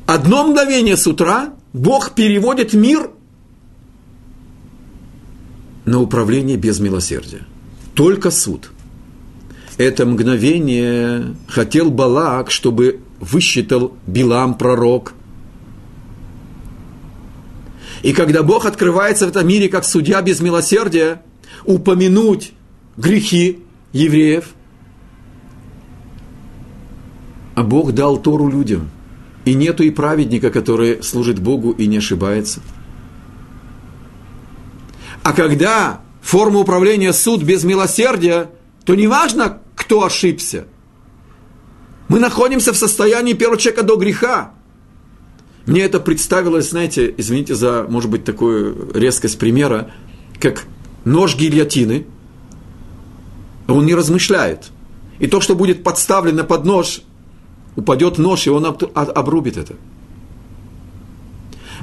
одно 0.06 0.48
мгновение 0.48 0.96
с 0.96 1.08
утра 1.08 1.56
Бог 1.74 2.14
переводит 2.14 2.76
мир 2.76 3.10
на 5.86 6.00
управление 6.00 6.56
без 6.56 6.80
милосердия. 6.80 7.48
Только 7.96 8.30
суд. 8.30 8.70
Это 9.78 10.06
мгновение 10.06 11.36
хотел 11.48 11.90
Балак, 11.90 12.52
чтобы 12.52 13.00
высчитал 13.20 13.94
Билам 14.06 14.56
пророк– 14.56 15.14
и 18.04 18.14
когда 18.14 18.42
Бог 18.42 18.66
открывается 18.66 19.28
в 19.28 19.30
этом 19.30 19.48
мире 19.48 19.70
как 19.70 19.86
судья 19.86 20.24
без 20.24 20.40
милосердия, 20.40 21.22
упомянуть 21.66 22.54
грехи 22.98 23.60
евреев, 23.94 24.56
а 27.56 27.64
Бог 27.64 27.94
дал 27.94 28.18
Тору 28.18 28.50
людям. 28.50 28.90
И 29.46 29.54
нету 29.54 29.84
и 29.84 29.90
праведника, 29.90 30.52
который 30.52 31.02
служит 31.04 31.40
Богу 31.40 31.72
и 31.72 31.88
не 31.88 31.98
ошибается. 31.98 32.62
А 35.24 35.34
когда 35.34 36.02
форма 36.22 36.60
управления 36.60 37.14
суд 37.14 37.44
без 37.44 37.64
милосердия, 37.64 38.50
то 38.86 38.96
не 38.96 39.08
важно, 39.08 39.62
кто 39.76 40.04
ошибся. 40.04 40.66
Мы 42.08 42.20
находимся 42.20 42.74
в 42.74 42.78
состоянии 42.78 43.34
первого 43.34 43.58
человека 43.58 43.84
до 43.84 43.96
греха. 43.96 44.54
Мне 45.66 45.82
это 45.82 46.00
представилось, 46.00 46.70
знаете, 46.70 47.14
извините 47.18 47.56
за, 47.56 47.86
может 47.88 48.10
быть, 48.10 48.24
такую 48.24 48.92
резкость 48.94 49.38
примера, 49.40 49.92
как 50.40 50.66
нож 51.06 51.36
гильотины. 51.36 52.06
Он 53.68 53.86
не 53.86 53.96
размышляет. 53.96 54.72
И 55.20 55.28
то, 55.28 55.40
что 55.40 55.56
будет 55.56 55.84
подставлено 55.84 56.44
под 56.44 56.66
нож, 56.66 57.02
упадет 57.76 58.18
нож, 58.18 58.48
и 58.48 58.50
он 58.50 58.66
обрубит 58.66 59.58
это. 59.58 59.76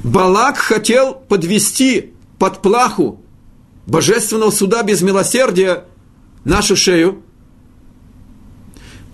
Балак 0.03 0.57
хотел 0.57 1.13
подвести 1.13 2.13
под 2.37 2.61
плаху 2.61 3.21
божественного 3.85 4.51
суда 4.51 4.83
без 4.83 5.01
милосердия 5.01 5.85
нашу 6.45 6.75
шею, 6.75 7.23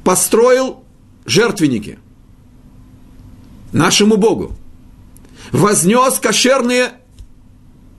построил 0.03 0.83
жертвенники 1.25 1.97
нашему 3.71 4.17
Богу, 4.17 4.53
вознес 5.51 6.19
кошерные 6.19 6.91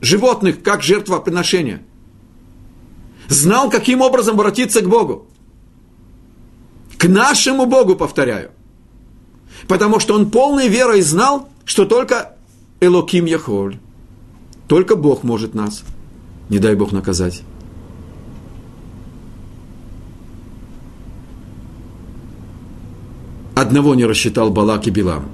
животных 0.00 0.62
как 0.62 0.82
жертвоприношение, 0.82 1.82
знал, 3.28 3.70
каким 3.70 4.00
образом 4.00 4.36
обратиться 4.36 4.80
к 4.80 4.88
Богу. 4.88 5.26
К 6.96 7.08
нашему 7.08 7.66
Богу, 7.66 7.96
повторяю. 7.96 8.52
Потому 9.68 10.00
что 10.00 10.14
он 10.14 10.30
полной 10.30 10.68
верой 10.68 11.02
знал, 11.02 11.48
что 11.64 11.84
только 11.84 12.32
Элоким 12.80 13.24
Яхоль, 13.24 13.78
только 14.68 14.96
Бог 14.96 15.22
может 15.22 15.54
нас, 15.54 15.82
не 16.48 16.59
дай 16.59 16.74
Бог 16.74 16.92
наказать. 16.92 17.42
Одного 23.54 23.94
не 23.94 24.04
рассчитал 24.04 24.50
Балак 24.50 24.86
и 24.86 24.90
Билам. 24.90 25.24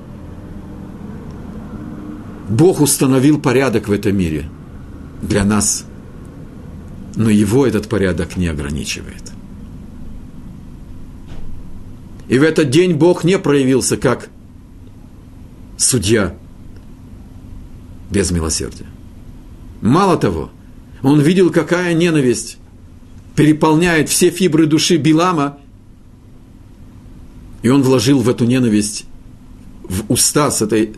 Бог 2.48 2.80
установил 2.80 3.40
порядок 3.40 3.88
в 3.88 3.92
этом 3.92 4.16
мире 4.16 4.48
для 5.22 5.44
нас, 5.44 5.84
но 7.16 7.30
его 7.30 7.66
этот 7.66 7.88
порядок 7.88 8.36
не 8.36 8.46
ограничивает. 8.46 9.31
И 12.32 12.38
в 12.38 12.42
этот 12.44 12.70
день 12.70 12.94
Бог 12.94 13.24
не 13.24 13.38
проявился 13.38 13.98
как 13.98 14.30
судья 15.76 16.34
без 18.10 18.30
милосердия. 18.30 18.86
Мало 19.82 20.16
того, 20.16 20.50
он 21.02 21.20
видел, 21.20 21.50
какая 21.50 21.92
ненависть 21.92 22.56
переполняет 23.36 24.08
все 24.08 24.30
фибры 24.30 24.64
души 24.64 24.96
Билама, 24.96 25.58
и 27.60 27.68
он 27.68 27.82
вложил 27.82 28.20
в 28.20 28.30
эту 28.30 28.46
ненависть, 28.46 29.04
в 29.82 30.10
уста 30.10 30.50
с 30.50 30.62
этой 30.62 30.94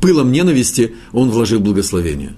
пылом 0.00 0.32
ненависти, 0.32 0.94
он 1.12 1.28
вложил 1.28 1.60
благословение. 1.60 2.34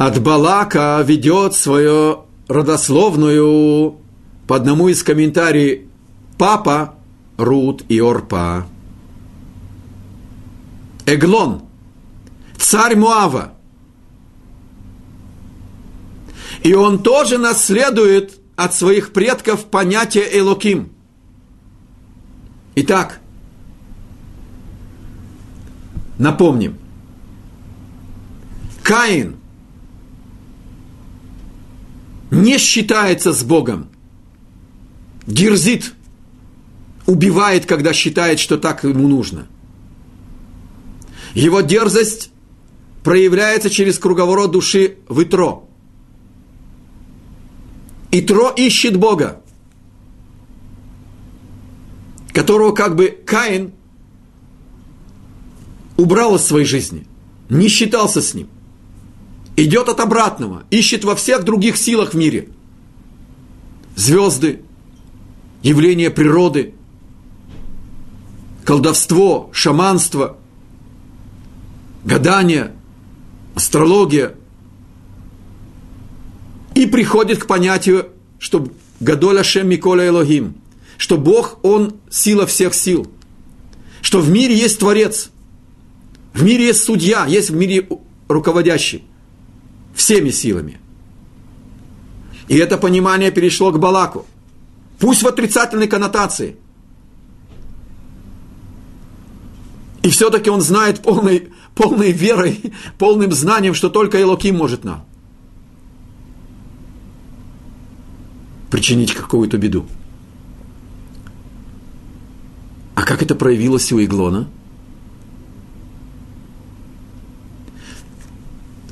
От 0.00 0.18
Балака 0.22 1.04
ведет 1.04 1.54
свою 1.54 2.24
родословную 2.48 3.98
по 4.46 4.56
одному 4.56 4.88
из 4.88 5.02
комментариев 5.02 5.88
папа 6.38 6.94
Рут 7.36 7.84
и 7.90 8.00
Орпа. 8.00 8.66
Эглон, 11.04 11.64
царь 12.56 12.96
Муава. 12.96 13.52
И 16.62 16.72
он 16.72 17.02
тоже 17.02 17.36
наследует 17.36 18.40
от 18.56 18.74
своих 18.74 19.12
предков 19.12 19.66
понятие 19.66 20.24
Элоким. 20.38 20.92
Итак, 22.74 23.20
напомним, 26.16 26.78
Каин 28.82 29.39
не 32.30 32.58
считается 32.58 33.32
с 33.32 33.42
Богом, 33.42 33.88
дерзит, 35.26 35.94
убивает, 37.06 37.66
когда 37.66 37.92
считает, 37.92 38.38
что 38.38 38.56
так 38.56 38.84
ему 38.84 39.08
нужно. 39.08 39.46
Его 41.34 41.60
дерзость 41.60 42.30
проявляется 43.02 43.70
через 43.70 43.98
круговорот 43.98 44.50
души 44.50 44.96
в 45.08 45.22
Итро– 45.22 45.66
и 48.10 48.20
Тро 48.20 48.50
ищет 48.50 48.96
Бога, 48.96 49.40
которого 52.32 52.72
как 52.72 52.96
бы 52.96 53.06
Каин 53.24 53.72
убрал 55.96 56.36
из 56.36 56.42
своей 56.42 56.66
жизни, 56.66 57.06
не 57.48 57.68
считался 57.68 58.20
с 58.20 58.34
ним. 58.34 58.48
Идет 59.56 59.88
от 59.88 60.00
обратного, 60.00 60.64
ищет 60.70 61.04
во 61.04 61.14
всех 61.14 61.44
других 61.44 61.76
силах 61.76 62.14
в 62.14 62.16
мире. 62.16 62.48
Звезды, 63.96 64.62
явления 65.62 66.10
природы, 66.10 66.74
колдовство, 68.64 69.50
шаманство, 69.52 70.38
гадание, 72.04 72.72
астрология– 73.54 74.34
и 76.80 76.86
приходит 76.86 77.42
к 77.42 77.46
понятию, 77.46 78.08
что 78.38 78.68
Гадоля 79.00 79.42
Шем 79.42 79.68
Миколя 79.68 80.08
Элогим, 80.08 80.54
что 80.96 81.18
Бог, 81.18 81.58
Он 81.62 81.94
сила 82.08 82.46
всех 82.46 82.74
сил, 82.74 83.10
что 84.00 84.20
в 84.20 84.30
мире 84.30 84.56
есть 84.56 84.78
Творец, 84.78 85.30
в 86.32 86.42
мире 86.42 86.68
есть 86.68 86.82
судья, 86.82 87.26
есть 87.26 87.50
в 87.50 87.54
мире 87.54 87.86
руководящий 88.28 89.04
всеми 89.94 90.30
силами. 90.30 90.78
И 92.48 92.56
это 92.56 92.78
понимание 92.78 93.30
перешло 93.30 93.70
к 93.70 93.78
Балаку. 93.78 94.26
Пусть 94.98 95.22
в 95.22 95.28
отрицательной 95.28 95.88
коннотации. 95.88 96.56
И 100.02 100.10
все-таки 100.10 100.50
он 100.50 100.60
знает 100.60 101.02
полной, 101.02 101.50
полной 101.74 102.12
верой, 102.12 102.72
полным 102.98 103.32
знанием, 103.32 103.74
что 103.74 103.88
только 103.88 104.20
Элоким 104.20 104.56
может 104.56 104.84
нам. 104.84 105.04
причинить 108.70 109.12
какую-то 109.12 109.58
беду. 109.58 109.86
А 112.94 113.02
как 113.02 113.22
это 113.22 113.34
проявилось 113.34 113.92
у 113.92 114.02
Иглона? 114.02 114.48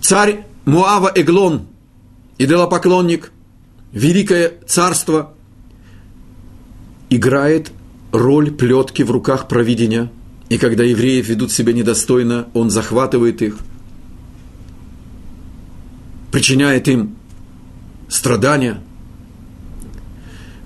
Царь 0.00 0.46
Муава 0.68 1.10
Эглон, 1.14 1.66
идолопоклонник, 2.36 3.32
великое 3.92 4.52
царство, 4.66 5.32
играет 7.08 7.72
роль 8.12 8.50
плетки 8.50 9.02
в 9.02 9.10
руках 9.10 9.48
провидения. 9.48 10.12
И 10.50 10.58
когда 10.58 10.84
евреи 10.84 11.22
ведут 11.22 11.52
себя 11.52 11.72
недостойно, 11.72 12.48
он 12.52 12.68
захватывает 12.68 13.40
их, 13.40 13.56
причиняет 16.30 16.86
им 16.88 17.16
страдания– 18.10 18.82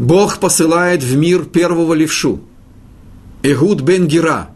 Бог 0.02 0.40
посылает 0.40 1.04
в 1.04 1.16
мир 1.16 1.44
первого 1.44 1.94
левшу. 1.94 2.40
Эгуд 3.44 3.82
бен 3.82 4.08
Гера. 4.08 4.50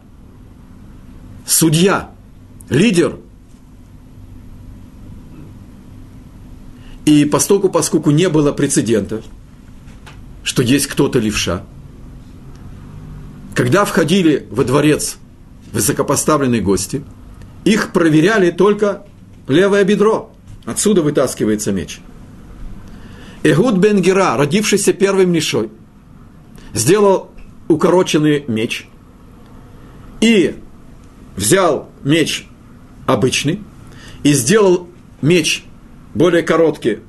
Судья, 1.45 2.11
лидер. 2.69 3.19
И 7.07 7.25
постоку, 7.25 7.69
поскольку 7.69 8.11
не 8.11 8.29
было 8.29 8.51
прецедента, 8.51 9.23
что 10.43 10.61
есть 10.61 10.85
кто-то 10.85 11.17
левша, 11.17 11.63
когда 13.55 13.83
входили 13.85 14.45
во 14.51 14.63
дворец 14.63 15.17
высокопоставленные 15.71 16.61
гости, 16.61 17.03
их 17.65 17.91
проверяли 17.93 18.51
только 18.51 19.07
левое 19.47 19.83
бедро. 19.83 20.31
Отсюда 20.65 21.01
вытаскивается 21.01 21.71
меч– 21.71 21.99
Эгуд 23.49 23.77
бен 23.77 24.01
Гера, 24.01 24.35
родившийся 24.35 24.91
первым 24.91 25.33
лишой, 25.33 25.69
сделал 26.73 27.29
укороченный 27.69 28.43
меч 28.47 28.87
и 30.19 30.55
взял 31.37 31.89
меч 32.03 32.45
обычный 33.05 33.61
и 34.23 34.33
сделал 34.33 34.89
меч 35.21 35.63
более 36.17 36.43
короткий 36.43 36.99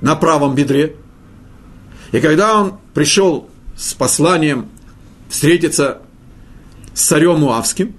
на 0.00 0.16
правом 0.16 0.54
бедре. 0.54 0.96
И 2.12 2.20
когда 2.20 2.60
он 2.60 2.74
пришел 2.94 3.48
с 3.76 3.94
посланием 3.94 4.68
встретиться 5.28 6.02
с 6.94 7.02
царем 7.02 7.40
Муавским, 7.40 7.94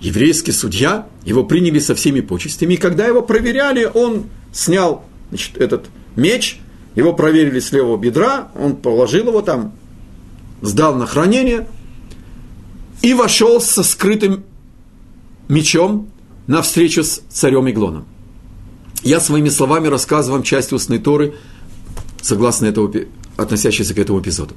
еврейский 0.00 0.52
судья, 0.52 1.06
его 1.24 1.44
приняли 1.44 1.78
со 1.78 1.94
всеми 1.94 2.20
почестями. 2.20 2.74
И 2.74 2.76
когда 2.76 3.06
его 3.06 3.22
проверяли, 3.22 3.90
он 3.92 4.26
снял 4.52 5.04
значит, 5.30 5.56
этот 5.56 5.86
меч– 6.16 6.58
Его 6.94 7.12
проверили 7.12 7.60
с 7.60 7.72
левого 7.72 7.96
бедра, 7.96 8.50
он 8.54 8.76
положил 8.76 9.28
его 9.28 9.42
там, 9.42 9.72
сдал 10.60 10.94
на 10.94 11.06
хранение 11.06 11.68
и 13.00 13.14
вошел 13.14 13.60
со 13.60 13.82
скрытым 13.82 14.44
мечом 15.48 16.08
на 16.46 16.62
встречу 16.62 17.04
с 17.04 17.22
царем 17.30 17.68
Иглоном. 17.68 18.06
Я 19.02 19.20
своими 19.20 19.48
словами 19.48 19.88
рассказываю 19.88 20.38
вам 20.38 20.42
часть 20.42 20.72
устной 20.72 20.98
Торы, 20.98 21.34
согласно 22.22 22.66
этого, 22.66 22.92
относящейся 23.36 23.94
к 23.94 23.98
этому 23.98 24.20
эпизоду. 24.20 24.54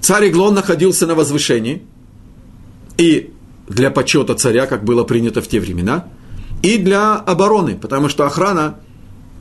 Царь 0.00 0.28
Иглон 0.28 0.54
находился 0.54 1.06
на 1.06 1.14
возвышении, 1.14 1.82
и 2.96 3.32
для 3.68 3.90
почета 3.90 4.34
царя, 4.34 4.66
как 4.66 4.84
было 4.84 5.04
принято 5.04 5.42
в 5.42 5.48
те 5.48 5.60
времена, 5.60 6.08
и 6.62 6.78
для 6.78 7.16
обороны, 7.16 7.76
потому 7.76 8.08
что 8.08 8.24
охрана 8.24 8.78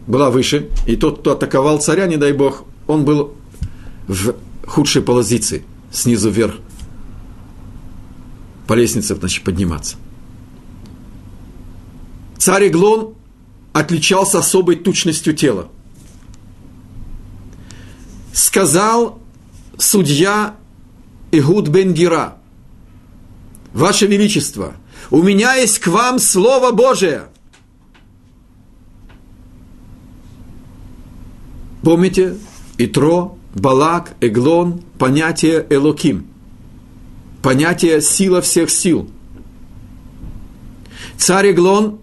была 0.08 0.30
выше, 0.30 0.70
и 0.86 0.96
тот, 0.96 1.20
кто 1.20 1.32
атаковал 1.32 1.80
царя, 1.80 2.08
не 2.08 2.18
дай 2.18 2.34
бог, 2.34 2.64
он 2.88 3.06
был 3.06 3.34
в 4.08 4.36
худшей 4.68 5.02
позиции, 5.02 5.64
снизу 5.91 6.30
вверх, 6.30 6.56
по 8.68 8.74
лестнице 8.74 9.16
значит, 9.16 9.43
подниматься. 9.43 9.96
Царь 12.38 12.68
Иглон 12.68 13.16
отличался 13.76 14.39
особой 14.39 14.78
тучностью 14.78 15.36
тела. 15.36 15.67
Сказал 18.32 19.19
судья 19.78 20.55
Игуд 21.34 21.67
бен 21.67 21.93
Гира, 21.93 22.38
Ваше 23.73 24.07
Величество, 24.07 24.76
у 25.11 25.21
меня 25.21 25.55
есть 25.55 25.80
к 25.80 25.88
вам 25.88 26.19
Слово 26.19 26.71
Божие. 26.71 27.23
Помните, 31.84 32.38
Итро, 32.78 33.38
Балак, 33.55 34.15
Эглон, 34.21 34.84
понятие 34.97 35.67
Элоким, 35.69 36.28
понятие 37.41 38.01
сила 38.01 38.41
всех 38.41 38.69
сил. 38.69 39.09
Царь 41.17 41.51
Эглон, 41.51 41.99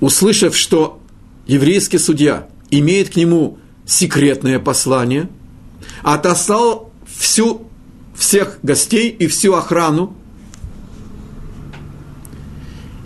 услышав, 0.00 0.56
что 0.56 1.00
еврейский 1.46 1.98
судья 1.98 2.48
имеет 2.70 3.10
к 3.10 3.16
нему 3.16 3.58
секретное 3.86 4.58
послание, 4.58 5.28
отослал 6.02 6.92
всю, 7.06 7.66
всех 8.14 8.58
гостей 8.62 9.10
и 9.10 9.26
всю 9.26 9.54
охрану 9.54 10.16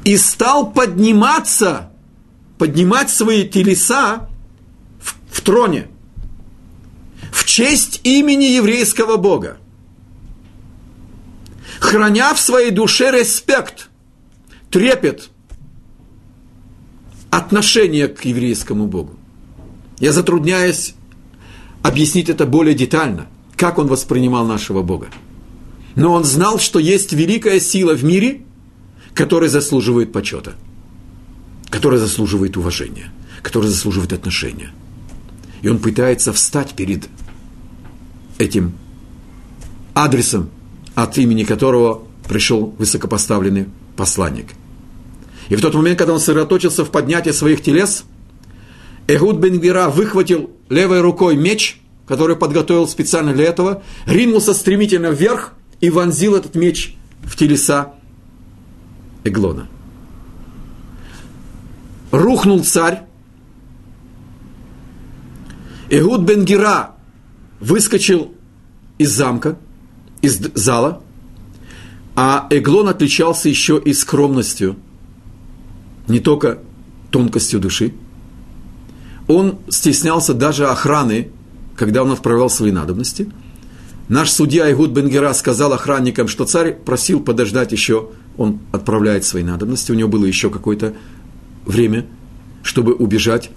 и 0.05 0.17
стал 0.17 0.73
подниматься, 0.73 1.93
поднимать 2.59 3.11
свои 3.11 3.49
телеса 3.49 4.29
в, 5.01 5.15
в 5.31 5.41
троне 5.43 5.89
в 7.33 7.45
честь 7.45 8.01
имени 8.05 8.45
еврейского 8.45 9.17
Бога, 9.17 9.57
храня 11.81 12.35
в 12.35 12.39
своей 12.39 12.71
душе 12.71 13.11
респект, 13.11 13.89
трепет, 14.71 15.31
отношение 17.33 18.09
к 18.09 18.27
еврейскому 18.27 18.87
Богу. 18.87 19.15
Я 19.99 20.13
затрудняюсь 20.13 20.95
объяснить 21.83 22.29
это 22.29 22.45
более 22.45 22.75
детально, 22.75 23.27
как 23.57 23.79
он 23.79 23.87
воспринимал 23.87 24.47
нашего 24.47 24.83
Бога. 24.83 25.09
Но 25.95 26.13
он 26.13 26.25
знал, 26.25 26.59
что 26.59 26.79
есть 26.79 27.15
великая 27.15 27.59
сила 27.59 27.95
в 27.95 28.05
мире, 28.05 28.43
которая 29.15 29.49
заслуживает 29.49 30.13
почета, 30.13 30.57
которая 31.71 31.99
заслуживает 31.99 32.59
уважения, 32.59 33.11
которая 33.43 33.71
заслуживает 33.71 34.13
отношения. 34.13 34.71
И 35.63 35.69
он 35.69 35.79
пытается 35.79 36.35
встать 36.35 36.75
перед 36.75 37.09
этим 38.37 38.75
адресом, 39.95 40.51
от 40.95 41.17
имени 41.17 41.45
которого 41.45 42.03
пришел 42.29 42.75
высокопоставленный 42.79 43.69
посланник. 43.97 44.49
И 45.49 45.57
в 45.57 45.61
тот 45.61 45.75
момент, 45.75 45.99
когда 45.99 46.15
он 46.15 46.19
сосредоточился 46.19 46.85
в 46.85 46.91
поднятии 46.91 47.31
своих 47.31 47.63
телес, 47.63 48.05
Эхуд 49.07 49.37
бен 49.37 49.59
Гвира 49.59 49.89
выхватил 49.89 50.51
левой 50.69 51.01
рукой 51.01 51.37
меч, 51.37 51.81
который 52.07 52.37
подготовил 52.37 52.87
специально 52.87 53.33
для 53.33 53.45
этого, 53.45 53.83
ринулся 54.07 54.55
стремительно 54.55 55.09
вверх 55.09 55.55
и 55.81 55.91
вонзил 55.91 56.35
этот 56.37 56.55
меч 56.55 56.95
в 57.23 57.37
телеса 57.37 57.95
Эглона. 59.25 59.69
Рухнул 62.11 62.63
царь. 62.63 63.03
Эхуд 65.91 66.23
бен 66.23 66.45
Гира 66.45 66.95
выскочил 67.61 68.33
из 68.99 69.11
замка, 69.11 69.59
из 70.21 70.39
зала, 70.55 71.03
а 72.15 72.47
Эглон 72.51 72.89
отличался 72.89 73.49
еще 73.49 73.81
и 73.83 73.93
скромностью, 73.93 74.77
не 76.09 76.21
только 76.21 76.59
тонкостью 77.11 77.61
души. 77.61 77.93
Он 79.29 79.59
стеснялся 79.69 80.35
даже 80.35 80.67
охраны, 80.67 81.29
когда 81.77 82.03
он 82.03 82.13
отправлял 82.13 82.51
свои 82.51 82.73
надобности. 82.73 83.31
Наш 84.09 84.31
судья 84.31 84.71
Игуд 84.71 84.91
Бенгера 84.91 85.33
сказал 85.33 85.73
охранникам, 85.73 86.29
что 86.29 86.45
царь 86.45 86.75
просил 86.75 87.21
подождать 87.21 87.73
еще, 87.73 88.11
он 88.37 88.59
отправляет 88.73 89.25
свои 89.25 89.43
надобности, 89.43 89.93
у 89.93 89.95
него 89.95 90.09
было 90.09 90.25
еще 90.25 90.51
какое-то 90.51 90.95
время, 91.65 92.07
чтобы 92.63 92.95
убежать 92.95 93.51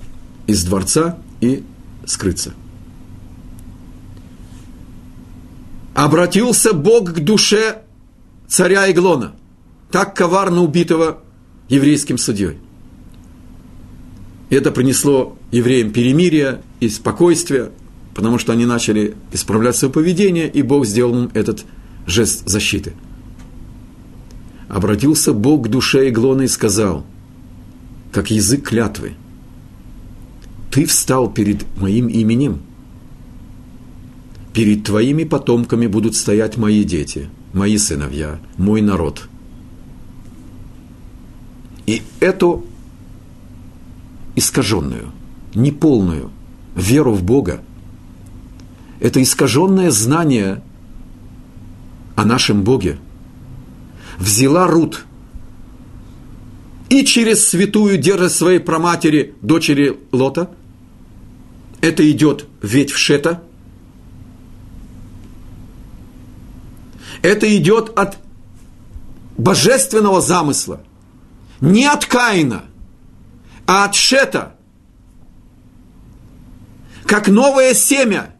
из 0.47 0.63
дворца 0.63 1.17
и 1.41 1.63
скрыться– 2.05 2.53
обратился 5.95 6.73
Бог 6.73 7.13
к 7.13 7.19
душе 7.21 7.81
царя 8.47 8.91
Иглона, 8.91 9.33
так 9.89 10.15
коварно 10.15 10.61
убитого 10.61 11.21
еврейским 11.69 12.17
судьей. 12.17 12.57
Это 14.49 14.71
принесло 14.71 15.37
евреям 15.51 15.91
перемирие 15.91 16.61
и 16.79 16.89
спокойствие, 16.89 17.71
потому 18.13 18.37
что 18.37 18.53
они 18.53 18.65
начали 18.65 19.15
исправлять 19.31 19.75
свое 19.75 19.91
поведение, 19.93 20.49
и 20.49 20.61
Бог 20.61 20.85
сделал 20.85 21.23
им 21.23 21.31
этот 21.33 21.65
жест 22.05 22.47
защиты. 22.47 22.93
Обратился 24.69 25.33
Бог 25.33 25.65
к 25.65 25.69
душе 25.69 26.09
Иглона 26.09 26.43
и 26.43 26.47
сказал, 26.47 27.05
как 28.11 28.31
язык 28.31 28.69
клятвы, 28.69 29.13
«Ты 30.71 30.85
встал 30.85 31.31
перед 31.31 31.65
моим 31.77 32.07
именем– 32.07 32.59
перед 34.55 34.85
твоими 34.85 35.25
потомками 35.25 35.85
будут 35.85 36.15
стоять 36.15 36.55
мои 36.55 36.85
дети, 36.85 37.29
мои 37.51 37.77
сыновья, 37.77 38.39
мой 38.57 38.81
народ. 38.81 39.27
И 41.85 42.01
эту 42.19 42.65
искаженную, 44.35 45.11
неполную 45.53 46.31
веру 46.75 47.13
в 47.13 47.23
Бога, 47.23 47.61
это 48.99 49.21
искаженное 49.21 49.91
знание 49.91 50.61
о 52.15 52.25
нашем 52.25 52.63
Боге 52.63 52.97
взяла 54.17 54.67
Рут 54.67 55.05
и 56.89 57.03
через 57.05 57.47
святую 57.47 57.97
держа 57.97 58.29
своей 58.29 58.59
проматери, 58.59 59.35
дочери 59.41 59.99
Лота, 60.11 60.49
это 61.81 62.09
идет 62.09 62.45
ведь 62.61 62.91
в 62.91 62.97
Шета– 62.97 63.43
это 67.25 67.57
идет 67.57 67.97
от 67.97 68.17
божественного 69.37 70.21
замысла. 70.21 70.81
Не 71.61 71.85
от 71.85 72.05
Каина, 72.05 72.65
а 73.65 73.85
от 73.85 73.95
Шета. 73.95 74.55
Как 77.05 77.27
новое 77.27 77.73
семя. 77.73 78.35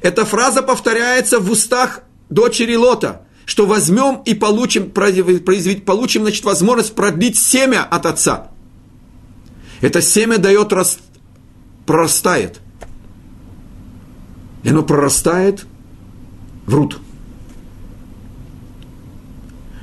Эта 0.00 0.24
фраза 0.24 0.62
повторяется 0.62 1.40
в 1.40 1.50
устах 1.50 2.02
дочери 2.30 2.74
Лота, 2.74 3.26
что 3.44 3.66
возьмем 3.66 4.22
и 4.24 4.34
получим, 4.34 4.90
получим 4.90 6.22
значит, 6.22 6.44
возможность 6.44 6.94
продлить 6.94 7.36
семя 7.36 7.84
от 7.84 8.06
отца. 8.06 8.50
Это 9.80 10.00
семя 10.00 10.38
дает, 10.38 10.72
прорастает. 11.86 12.60
И 14.62 14.68
оно 14.68 14.82
прорастает 14.82 15.66
в 16.66 16.74
Рут. 16.74 16.98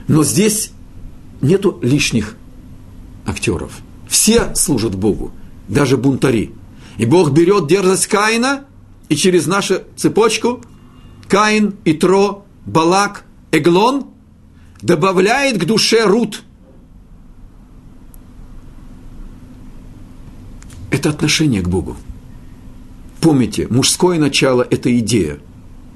Но 0.08 0.24
здесь 0.24 0.72
нету 1.42 1.80
лишних 1.82 2.36
актеров. 3.26 3.80
Все 4.08 4.54
служат 4.56 4.96
Богу, 4.96 5.32
даже 5.68 5.98
бунтари. 5.98 6.54
И 6.98 7.06
Бог 7.06 7.32
берет 7.32 7.68
дерзость 7.68 8.08
Каина, 8.08 8.66
и 9.10 9.16
через 9.16 9.46
нашу 9.46 9.82
цепочку 9.96 10.62
Каин, 11.28 11.76
Итро, 11.86 12.46
Балак, 12.66 13.26
Эглон 13.52 14.08
добавляет 14.82 15.62
к 15.62 15.66
душе 15.66 16.06
Рут. 16.06 16.44
Это 20.90 21.10
отношение 21.10 21.62
к 21.62 21.70
Богу. 21.70 21.98
Помните, 23.22 23.68
мужское 23.70 24.20
начало– 24.20 24.66
это 24.70 24.98
идея, 25.00 25.40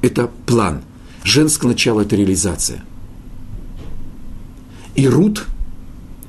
это 0.02 0.30
план. 0.46 0.82
Женское 1.24 1.70
начало– 1.70 2.02
это 2.02 2.16
реализация. 2.16 2.84
И 4.96 5.08
Рут 5.08 5.46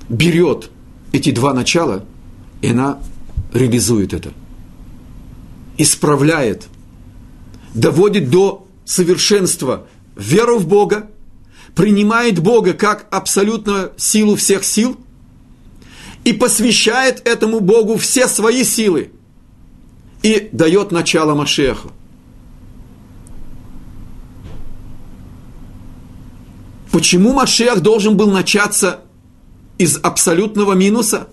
берет 0.09 0.71
эти 1.13 1.31
два 1.31 1.53
начала, 1.53 2.05
и 2.61 2.69
она 2.69 2.99
реализует 3.53 4.13
это. 4.15 4.33
Исправляет, 5.79 6.67
доводит 7.75 8.31
до 8.31 8.67
совершенства 8.85 9.87
веру 10.17 10.59
в 10.59 10.67
Бога, 10.67 11.11
принимает 11.75 12.39
Бога 12.39 12.75
как 12.75 13.07
абсолютную 13.11 13.93
силу 13.97 14.37
всех 14.37 14.65
сил 14.65 14.99
и 16.25 16.33
посвящает 16.33 17.27
этому 17.27 17.61
Богу 17.61 17.97
все 17.97 18.29
свои 18.29 18.65
силы 18.65 19.11
и 20.23 20.49
дает 20.53 20.93
начало 20.93 21.35
Машеху. 21.35 21.91
Почему 26.93 27.33
Машех 27.33 27.81
должен 27.81 28.19
был 28.19 28.31
начаться 28.31 29.01
из 29.79 29.97
абсолютного 29.97 30.75
минуса? 30.75 31.27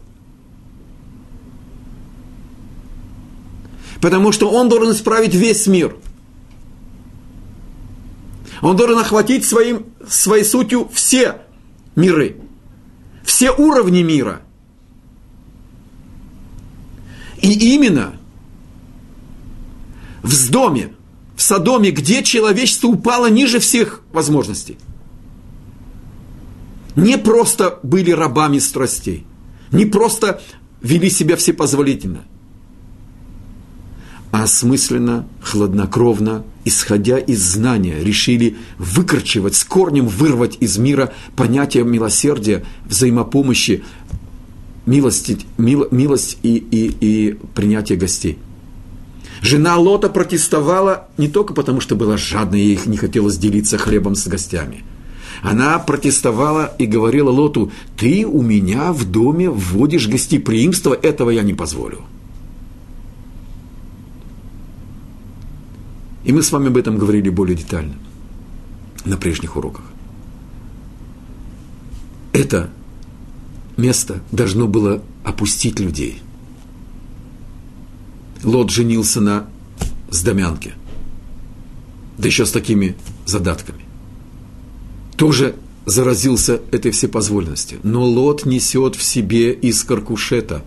Потому 4.01 4.32
что 4.32 4.49
он 4.49 4.70
должен 4.70 4.93
исправить 4.93 5.36
весь 5.36 5.68
мир. 5.68 5.97
Он 8.62 8.78
должен 8.78 8.99
охватить 8.99 9.45
своим, 9.45 9.88
своей 10.07 10.45
сутью 10.45 10.89
все 10.93 11.41
миры, 11.93 12.38
все 13.26 13.51
уровни 13.51 14.01
мира. 14.01 14.41
И 17.41 17.74
именно 17.76 18.18
в 20.24 20.51
доме, 20.51 20.93
в 21.36 21.41
Содоме, 21.41 21.91
где 21.91 22.24
человечество 22.24 22.88
упало 22.88 23.30
ниже 23.30 23.60
всех 23.60 24.03
возможностей– 24.14 24.78
не 27.00 27.18
просто 27.18 27.80
были 27.84 28.12
рабами 28.12 28.60
страстей, 28.60 29.26
не 29.72 29.86
просто 29.86 30.41
вели 30.82 31.10
себя 31.10 31.36
всепозволительно, 31.36 32.26
а 34.32 34.43
осмысленно, 34.43 35.28
хладнокровно, 35.41 36.43
исходя 36.66 37.18
из 37.18 37.41
знания, 37.41 38.04
решили 38.04 38.58
выкорчевать, 38.78 39.56
с 39.56 39.64
корнем 39.64 40.08
вырвать 40.08 40.58
из 40.60 40.78
мира 40.78 41.14
понятие 41.36 41.84
милосердия, 41.84 42.64
взаимопомощи, 42.86 43.84
милости, 44.86 45.39
мил, 45.58 45.88
милость 45.89 46.38
и, 46.43 46.58
и, 46.58 46.95
и 47.00 47.39
принятие 47.56 47.97
гостей. 47.97 48.38
Жена 49.41 49.78
Лота 49.78 50.10
протестовала 50.10 51.08
не 51.18 51.28
только 51.28 51.54
потому, 51.54 51.80
что 51.80 51.95
была 51.95 52.18
жадной, 52.18 52.62
ей 52.62 52.80
не 52.86 52.97
хотелось 52.97 53.38
делиться 53.38 53.78
хлебом 53.78 54.16
с 54.16 54.28
гостями– 54.28 54.84
она 55.42 55.80
протестовала 55.80 56.74
и 56.78 56.86
говорила 56.86 57.30
Лоту, 57.30 57.72
ты 57.98 58.26
у 58.26 58.42
меня 58.42 58.92
в 58.92 59.10
доме 59.10 59.50
вводишь 59.50 60.08
гостеприимство, 60.08 60.94
этого 60.94 61.30
я 61.30 61.44
не 61.44 61.54
позволю. 61.54 62.02
И 66.26 66.34
мы 66.34 66.44
с 66.44 66.52
вами 66.52 66.68
об 66.68 66.78
этом 66.78 66.98
говорили 66.98 67.30
более 67.30 67.56
детально 67.56 67.96
на 69.06 69.18
прежних 69.18 69.56
уроках. 69.56 69.86
Это 72.34 72.70
место 73.78 74.22
должно 74.32 74.68
было 74.68 75.02
опустить 75.24 75.80
людей. 75.80 76.22
Лот 78.44 78.70
женился 78.70 79.22
на 79.22 79.48
сдомянке, 80.10 80.74
да 82.18 82.28
еще 82.28 82.46
с 82.46 82.52
такими 82.52 82.96
задатками 83.26 83.89
тоже 85.20 85.55
заразился 85.86 86.61
этой 86.72 86.91
всепозвольностью. 86.91 87.80
Но 87.84 88.05
Лот 88.05 88.45
несет 88.45 88.95
в 88.95 89.03
себе 89.03 89.51
искорку 89.51 90.15
Шета. 90.15 90.63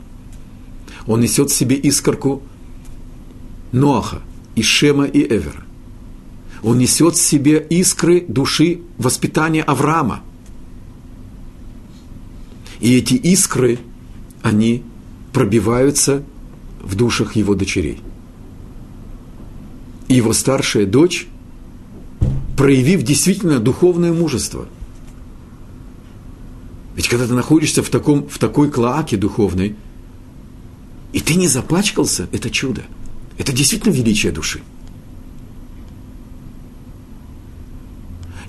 Он 1.07 1.20
несет 1.20 1.50
в 1.50 1.55
себе 1.55 1.74
искорку 1.74 2.42
Ноаха, 3.72 4.20
и 4.55 4.61
Шема, 4.61 5.07
и 5.07 5.22
Эвера. 5.22 5.64
Он 6.62 6.76
несет 6.76 7.14
в 7.14 7.22
себе 7.22 7.66
искры 7.70 8.20
души 8.20 8.80
воспитания 8.98 9.62
Авраама. 9.62 10.22
И 12.80 12.94
эти 12.94 13.14
искры, 13.14 13.78
они 14.42 14.82
пробиваются 15.32 16.22
в 16.82 16.94
душах 16.94 17.36
его 17.36 17.55
дочерей. 17.55 18.03
И 20.09 20.14
его 20.14 20.34
старшая 20.34 20.84
дочь 20.84 21.26
проявив 22.57 23.03
действительно 23.03 23.59
духовное 23.59 24.12
мужество. 24.12 24.66
Ведь 26.94 27.09
когда 27.09 27.26
ты 27.26 27.32
находишься 27.32 27.82
в, 27.82 27.88
таком, 27.88 28.28
в 28.28 28.38
такой 28.38 28.70
клоаке 28.70 29.16
духовной, 29.16 29.76
и 31.12 31.20
ты 31.20 31.34
не 31.34 31.48
запачкался, 31.48 32.28
это 32.32 32.50
чудо. 32.50 32.82
Это 33.38 33.53
действительно 33.53 33.92
величие 33.92 34.32
души. 34.32 34.61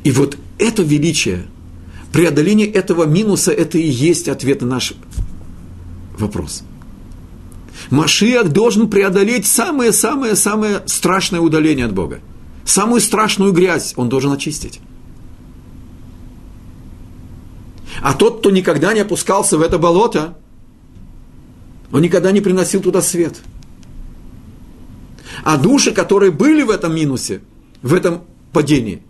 И 0.04 0.12
вот 0.12 0.38
это 0.58 0.84
величие, 0.84 1.45
преодоление 2.12 2.68
этого 2.68 3.06
минуса, 3.06 3.51
это 3.51 3.78
и 3.78 3.88
есть 3.88 4.28
ответ 4.28 4.62
на 4.62 4.68
наш 4.68 4.93
вопрос. 6.18 6.64
Машиах 7.89 8.49
должен 8.49 8.89
преодолеть 8.89 9.45
самое-самое-самое 9.45 10.84
страшное 10.86 11.39
удаление 11.39 11.86
от 11.86 11.93
Бога– 11.93 12.20
Самую 12.66 13.01
страшную 13.01 13.51
грязь 13.51 13.93
он 13.97 14.09
должен 14.09 14.32
очистить. 14.32 14.80
А 18.01 18.14
тот, 18.14 18.39
кто 18.39 18.51
никогда 18.51 18.93
не 18.93 19.01
опускался 19.01 19.57
в 19.57 19.61
это 19.61 19.78
болото, 19.78 20.38
он 21.91 22.01
никогда 22.01 22.32
не 22.32 22.41
приносил 22.41 22.82
туда 22.82 23.01
свет. 23.01 23.39
А 25.43 25.57
души, 25.57 25.91
которые 25.91 26.32
были 26.32 26.64
в 26.64 26.70
этом 26.70 26.95
минусе, 26.95 27.41
в 27.82 27.93
этом 27.93 28.24
падении, 28.51 29.03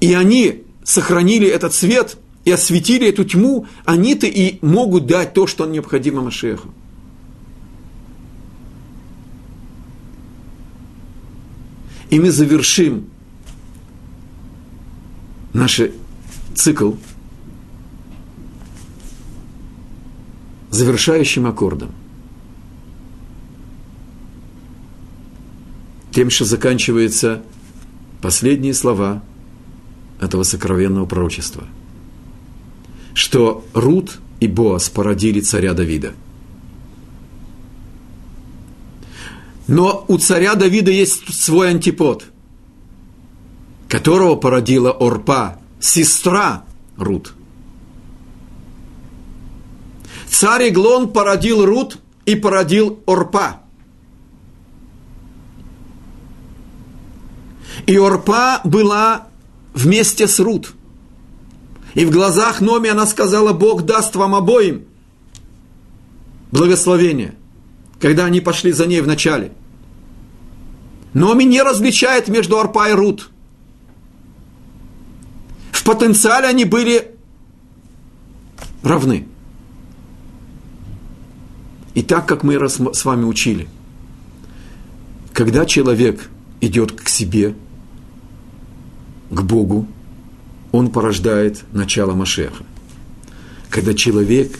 и 0.00 0.14
они 0.14 0.64
сохранили 0.84 1.48
этот 1.48 1.74
свет 1.74 2.16
и 2.44 2.50
осветили 2.50 3.08
эту 3.08 3.24
тьму, 3.24 3.66
они-то 3.84 4.26
и 4.26 4.58
могут 4.64 5.06
дать 5.06 5.32
то, 5.32 5.46
что 5.46 5.64
необходимо 5.64 6.22
Машеху. 6.22 6.68
И 12.12 12.20
мы 12.20 12.30
завершим 12.30 13.08
наш 15.54 15.80
цикл 16.54 16.92
завершающим 20.68 21.46
аккордом. 21.46 21.92
Тем, 26.10 26.28
что 26.28 26.44
заканчиваются 26.44 27.42
последние 28.20 28.74
слова 28.74 29.22
этого 30.20 30.42
сокровенного 30.42 31.06
пророчества. 31.06 31.66
Что 33.14 33.64
Рут 33.72 34.20
и 34.38 34.48
Боас 34.48 34.90
породили 34.90 35.40
царя 35.40 35.72
Давида– 35.72 36.12
Но 39.72 40.04
у 40.06 40.18
царя 40.18 40.54
Давида 40.54 40.90
есть 40.90 41.32
свой 41.32 41.70
антипод, 41.70 42.26
которого 43.88 44.36
породила 44.36 44.90
Орпа, 44.90 45.60
сестра 45.80 46.64
Рут. 46.98 47.32
Царь 50.28 50.68
Иглон 50.68 51.10
породил 51.10 51.64
Рут 51.64 51.98
и 52.26 52.34
породил 52.34 53.00
Орпа. 53.06 53.62
И 57.86 57.96
Орпа 57.96 58.60
была 58.64 59.28
вместе 59.72 60.28
с 60.28 60.38
Рут. 60.38 60.74
И 61.94 62.04
в 62.04 62.10
глазах 62.10 62.60
Номи 62.60 62.90
она 62.90 63.06
сказала, 63.06 63.54
Бог 63.54 63.86
даст 63.86 64.16
вам 64.16 64.34
обоим 64.34 64.84
благословение– 66.50 67.36
когда 68.02 68.24
они 68.24 68.40
пошли 68.40 68.72
за 68.72 68.86
ней 68.86 69.00
в 69.00 69.06
начале. 69.06 69.52
Номи 71.14 71.44
не 71.44 71.62
различает 71.62 72.28
между 72.28 72.58
Арпа 72.58 72.88
и 72.88 72.92
Рут. 72.92 73.30
В 75.70 75.84
потенциале 75.84 76.48
они 76.48 76.64
были 76.64 77.14
равны. 78.82 79.26
И 81.94 82.02
так, 82.02 82.26
как 82.26 82.42
мы 82.42 82.58
с 82.68 83.04
вами 83.04 83.24
учили, 83.24 83.68
когда 85.32 85.66
человек 85.66 86.30
идет 86.60 86.92
к 86.92 87.08
себе, 87.08 87.54
к 89.30 89.42
Богу, 89.42 89.86
он 90.72 90.90
порождает 90.90 91.64
начало 91.72 92.14
Машеха. 92.14 92.64
Когда 93.68 93.94
человек 93.94 94.58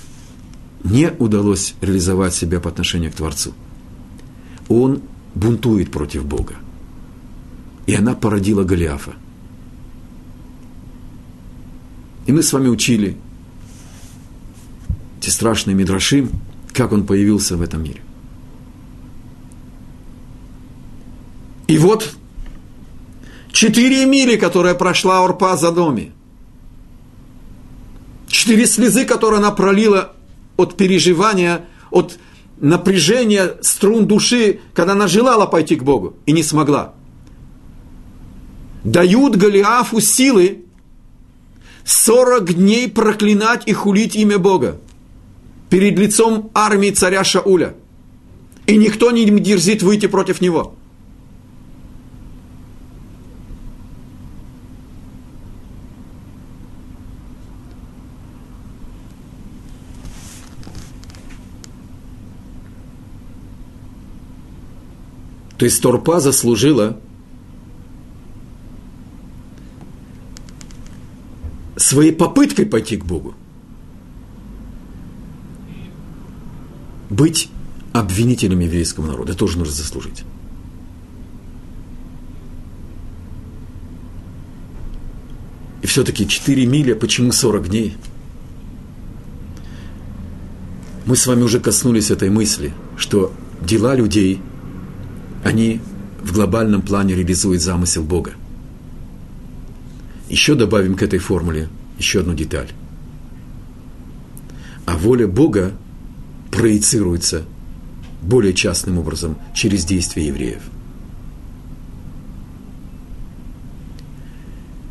не 0.84 1.10
удалось 1.18 1.74
реализовать 1.80 2.34
себя 2.34 2.60
по 2.60 2.68
отношению 2.68 3.12
к 3.12 3.14
Творцу. 3.14 3.54
Он 4.68 5.02
бунтует 5.34 5.90
против 5.90 6.24
Бога. 6.24 6.54
И 7.86 7.94
она 7.94 8.14
породила 8.14 8.64
Голиафа. 8.64 9.14
И 12.26 12.32
мы 12.32 12.42
с 12.42 12.52
вами 12.52 12.68
учили 12.68 13.16
эти 15.18 15.30
страшные 15.30 15.74
мидрашим, 15.74 16.30
как 16.72 16.92
он 16.92 17.06
появился 17.06 17.56
в 17.56 17.62
этом 17.62 17.82
мире. 17.82 18.00
И 21.66 21.78
вот 21.78 22.14
четыре 23.50 24.04
мили, 24.04 24.36
которые 24.36 24.74
прошла 24.74 25.24
Орпа 25.24 25.56
за 25.56 25.72
доме, 25.72 26.12
четыре 28.26 28.66
слезы, 28.66 29.04
которые 29.04 29.38
она 29.38 29.50
пролила 29.50 30.12
от 30.56 30.76
переживания, 30.76 31.64
от 31.90 32.18
напряжения 32.58 33.56
струн 33.60 34.06
души, 34.06 34.60
когда 34.74 34.92
она 34.92 35.08
желала 35.08 35.46
пойти 35.46 35.76
к 35.76 35.82
Богу 35.82 36.16
и 36.26 36.32
не 36.32 36.42
смогла. 36.42 36.94
Дают 38.84 39.36
Голиафу 39.36 40.00
силы 40.00 40.64
40 41.84 42.54
дней 42.54 42.88
проклинать 42.88 43.62
и 43.66 43.72
хулить 43.72 44.16
имя 44.16 44.38
Бога 44.38 44.78
перед 45.70 45.98
лицом 45.98 46.50
армии 46.54 46.90
царя 46.90 47.24
Шауля. 47.24 47.74
И 48.66 48.76
никто 48.76 49.10
не 49.10 49.24
дерзит 49.24 49.82
выйти 49.82 50.06
против 50.06 50.40
него. 50.40 50.74
То 65.62 65.66
есть 65.66 65.80
Торпа 65.80 66.18
заслужила 66.18 66.98
своей 71.76 72.10
попыткой 72.10 72.66
пойти 72.66 72.96
к 72.96 73.04
Богу. 73.04 73.36
Быть 77.10 77.48
обвинителем 77.92 78.58
еврейского 78.58 79.06
народа 79.06 79.34
тоже 79.34 79.56
нужно 79.56 79.72
заслужить. 79.72 80.24
И 85.80 85.86
все-таки 85.86 86.26
4 86.26 86.66
мили, 86.66 86.92
почему 86.94 87.30
40 87.30 87.68
дней? 87.68 87.96
Мы 91.06 91.14
с 91.14 91.24
вами 91.24 91.42
уже 91.42 91.60
коснулись 91.60 92.10
этой 92.10 92.30
мысли, 92.30 92.74
что 92.96 93.32
дела 93.60 93.94
людей– 93.94 94.42
они 95.42 95.80
в 96.22 96.32
глобальном 96.32 96.82
плане 96.82 97.14
реализуют 97.14 97.62
замысел 97.62 98.02
Бога. 98.02 98.34
Еще 100.28 100.54
добавим 100.54 100.94
к 100.94 101.02
этой 101.02 101.18
формуле 101.18 101.68
еще 101.98 102.20
одну 102.20 102.34
деталь. 102.34 102.70
А 104.86 104.96
воля 104.96 105.26
Бога 105.26 105.72
проецируется 106.50 107.44
более 108.22 108.54
частным 108.54 108.98
образом 108.98 109.36
через 109.54 109.84
действия 109.84 110.26
евреев. 110.26 110.62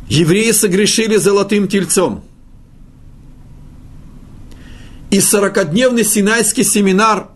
Евреи 0.08 0.50
согрешили 0.52 1.16
золотым 1.16 1.68
тельцом. 1.68 2.22
И 5.10 5.20
сорокодневный 5.20 6.04
синайский 6.04 6.64
семинар 6.64 7.30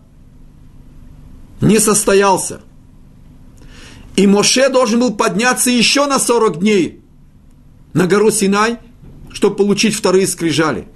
не 1.59 1.79
состоялся. 1.79 2.61
И 4.17 4.25
Моше 4.25 4.69
должен 4.69 4.99
был 4.99 5.13
подняться 5.13 5.69
еще 5.69 6.07
на 6.07 6.19
40 6.19 6.59
дней 6.59 7.01
на 7.93 8.07
гору 8.07 8.31
Синай, 8.31 8.77
чтобы 9.31 9.55
получить 9.55 9.95
вторые 9.95 10.27
скрижали. 10.27 10.87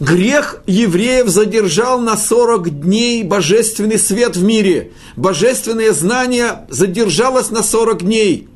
Грех 0.00 0.62
евреев 0.66 1.28
задержал 1.28 2.00
на 2.00 2.16
40 2.16 2.80
дней 2.80 3.22
божественный 3.22 3.98
свет 3.98 4.36
в 4.36 4.44
мире. 4.44 4.92
Божественное 5.16 5.92
знание 5.92 6.66
задержалось 6.68 7.50
на 7.50 7.62
40 7.62 8.04
дней. 8.04 8.48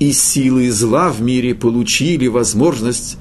И 0.00 0.12
силы 0.12 0.70
зла 0.70 1.10
в 1.10 1.20
мире 1.20 1.54
получили 1.54 2.26
возможность 2.26 3.16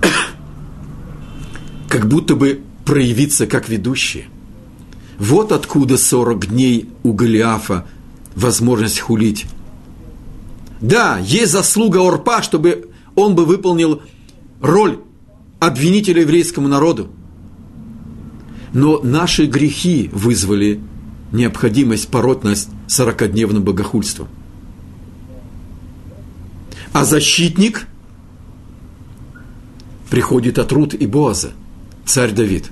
как 1.88 2.08
будто 2.08 2.36
бы 2.36 2.60
проявиться 2.84 3.46
как 3.46 3.68
ведущие. 3.68 4.26
Вот 5.18 5.52
откуда 5.52 5.98
40 5.98 6.46
дней 6.46 6.88
у 7.02 7.12
Голиафа– 7.12 7.86
возможность 8.40 9.00
хулить. 9.00 9.46
Да, 10.80 11.18
есть 11.18 11.52
заслуга 11.52 11.98
Орпа, 11.98 12.42
чтобы 12.42 12.90
он 13.14 13.34
бы 13.34 13.44
выполнил 13.44 14.02
роль 14.60 14.98
обвинителя 15.58 16.22
еврейскому 16.22 16.68
народу. 16.68 17.08
Но 18.72 19.00
наши 19.02 19.46
грехи 19.46 20.08
вызвали 20.12 20.80
необходимость 21.32 22.08
пороть 22.08 22.44
нас 22.44 22.68
сорокодневным 22.86 23.62
богохульством. 23.62 24.28
А 26.92 27.04
защитник 27.04 27.86
приходит 30.08 30.58
от 30.58 30.72
Рут 30.72 30.94
и 30.94 31.06
Боаза, 31.06 31.52
царь 32.04 32.32
Давид. 32.32 32.70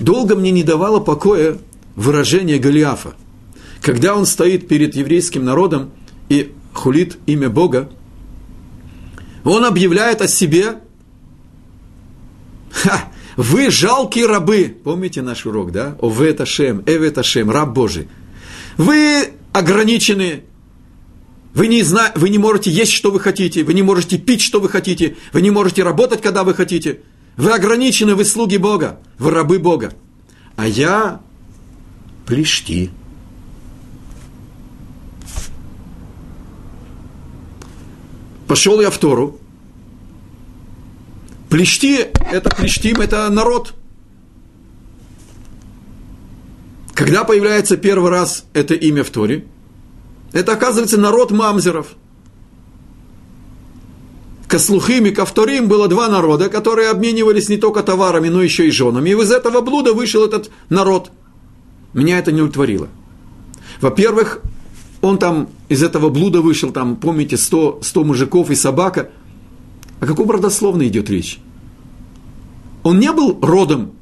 Долго 0.00 0.34
мне 0.36 0.50
не 0.50 0.62
давало 0.62 1.00
покоя 1.00 1.58
выражение 1.94 2.58
Голиафа– 2.58 3.14
когда 3.82 4.14
он 4.14 4.24
стоит 4.26 4.68
перед 4.68 4.94
еврейским 4.94 5.44
народом 5.44 5.90
и 6.28 6.52
хулит 6.72 7.18
имя 7.26 7.50
Бога, 7.50 7.90
он 9.44 9.64
объявляет 9.64 10.22
о 10.22 10.28
себе, 10.28 10.80
Ха, 12.70 13.10
вы 13.36 13.70
жалкие 13.70 14.26
рабы, 14.26 14.74
помните 14.82 15.20
наш 15.20 15.44
урок, 15.44 15.72
да? 15.72 15.98
Овет 16.00 16.40
Ашем, 16.40 16.82
Эвет 16.86 17.18
Ашем, 17.18 17.50
раб 17.50 17.72
Божий. 17.72 18.08
Вы 18.76 19.32
ограничены, 19.52 20.44
вы 21.52 21.66
не, 21.66 21.82
зна... 21.82 22.12
вы 22.14 22.30
не 22.30 22.38
можете 22.38 22.70
есть, 22.70 22.92
что 22.92 23.10
вы 23.10 23.18
хотите, 23.20 23.64
вы 23.64 23.74
не 23.74 23.82
можете 23.82 24.16
пить, 24.16 24.40
что 24.40 24.60
вы 24.60 24.68
хотите, 24.68 25.16
вы 25.32 25.42
не 25.42 25.50
можете 25.50 25.82
работать, 25.82 26.22
когда 26.22 26.44
вы 26.44 26.54
хотите. 26.54 27.00
Вы 27.36 27.50
ограничены, 27.50 28.14
вы 28.14 28.24
слуги 28.24 28.58
Бога, 28.58 29.00
вы 29.18 29.32
рабы 29.32 29.58
Бога. 29.58 29.92
А 30.56 30.68
я 30.68 31.20
плешти. 32.26 32.90
Пошел 38.46 38.80
я 38.80 38.90
в 38.90 38.98
Тору. 38.98 39.38
Плещти, 41.48 42.06
это 42.30 42.54
плештим, 42.54 43.00
это 43.00 43.28
народ. 43.28 43.74
Когда 46.94 47.24
появляется 47.24 47.76
первый 47.76 48.10
раз 48.10 48.44
это 48.52 48.74
имя 48.74 49.02
в 49.04 49.10
Торе, 49.10 49.46
это 50.32 50.52
оказывается 50.52 50.98
народ 50.98 51.30
мамзеров. 51.30 51.88
Каслухим 54.48 55.06
и 55.06 55.10
Кавторим 55.10 55.66
было 55.66 55.88
два 55.88 56.08
народа, 56.08 56.50
которые 56.50 56.90
обменивались 56.90 57.48
не 57.48 57.56
только 57.56 57.82
товарами, 57.82 58.28
но 58.28 58.42
еще 58.42 58.68
и 58.68 58.70
женами. 58.70 59.10
И 59.10 59.14
из 59.14 59.32
этого 59.32 59.62
блуда 59.62 59.94
вышел 59.94 60.24
этот 60.24 60.50
народ. 60.68 61.10
Меня 61.94 62.18
это 62.18 62.32
не 62.32 62.42
удовлетворило. 62.42 62.88
Во-первых, 63.80 64.42
он 65.02 65.18
там 65.18 65.48
из 65.68 65.82
этого 65.82 66.08
блуда 66.08 66.40
вышел, 66.40 66.70
там, 66.70 66.96
помните, 66.96 67.36
100, 67.36 67.80
100 67.82 68.04
мужиков 68.04 68.50
и 68.50 68.54
собака. 68.54 69.10
О 70.00 70.06
каком 70.06 70.30
родословно 70.30 70.86
идет 70.86 71.10
речь? 71.10 71.40
Он 72.84 72.98
не 72.98 73.12
был 73.12 73.38
родом 73.42 73.92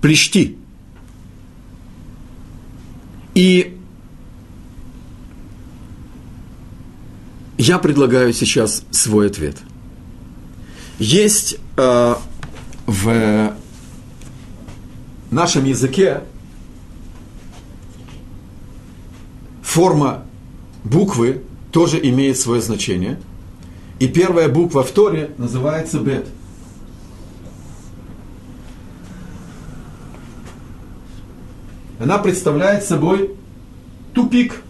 Плещти. 0.00 0.56
И 3.34 3.76
я 7.58 7.78
предлагаю 7.78 8.32
сейчас 8.32 8.84
свой 8.90 9.26
ответ. 9.26 9.56
Есть 10.98 11.56
э, 11.76 12.14
в 12.86 13.56
нашем 15.30 15.64
языке 15.64 16.22
форма 19.74 20.22
буквы 20.84 21.42
тоже 21.72 21.98
имеет 22.00 22.38
свое 22.38 22.62
значение. 22.62 23.18
И 23.98 24.06
первая 24.06 24.48
буква 24.48 24.84
в 24.84 24.92
Торе 24.92 25.32
называется 25.36 25.98
бет. 25.98 26.28
Она 31.98 32.18
представляет 32.18 32.84
собой 32.84 33.34
тупик. 34.12 34.62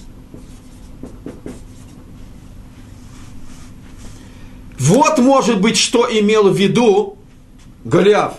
Вот, 4.85 5.17
может 5.17 5.61
быть, 5.61 5.77
что 5.77 6.07
имел 6.07 6.51
в 6.51 6.55
виду 6.55 7.17
Голиаф. 7.85 8.35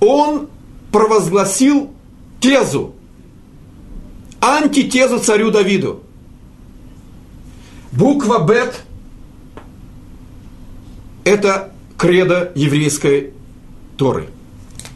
Он 0.00 0.48
провозгласил 0.90 1.94
тезу, 2.40 2.96
антитезу 4.40 5.20
царю 5.20 5.52
Давиду. 5.52 6.02
Буква 7.92 8.44
Бет– 8.44 8.82
это 11.24 11.72
кредо 11.96 12.50
еврейской 12.56 13.34
Торы. 13.96 14.30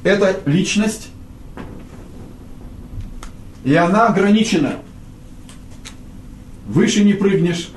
Это 0.03 0.41
личность, 0.47 1.11
и 3.63 3.73
она 3.77 4.09
ограничена. 4.09 4.79
Выше 6.73 7.05
не 7.05 7.13
прыгнешь. 7.13 7.69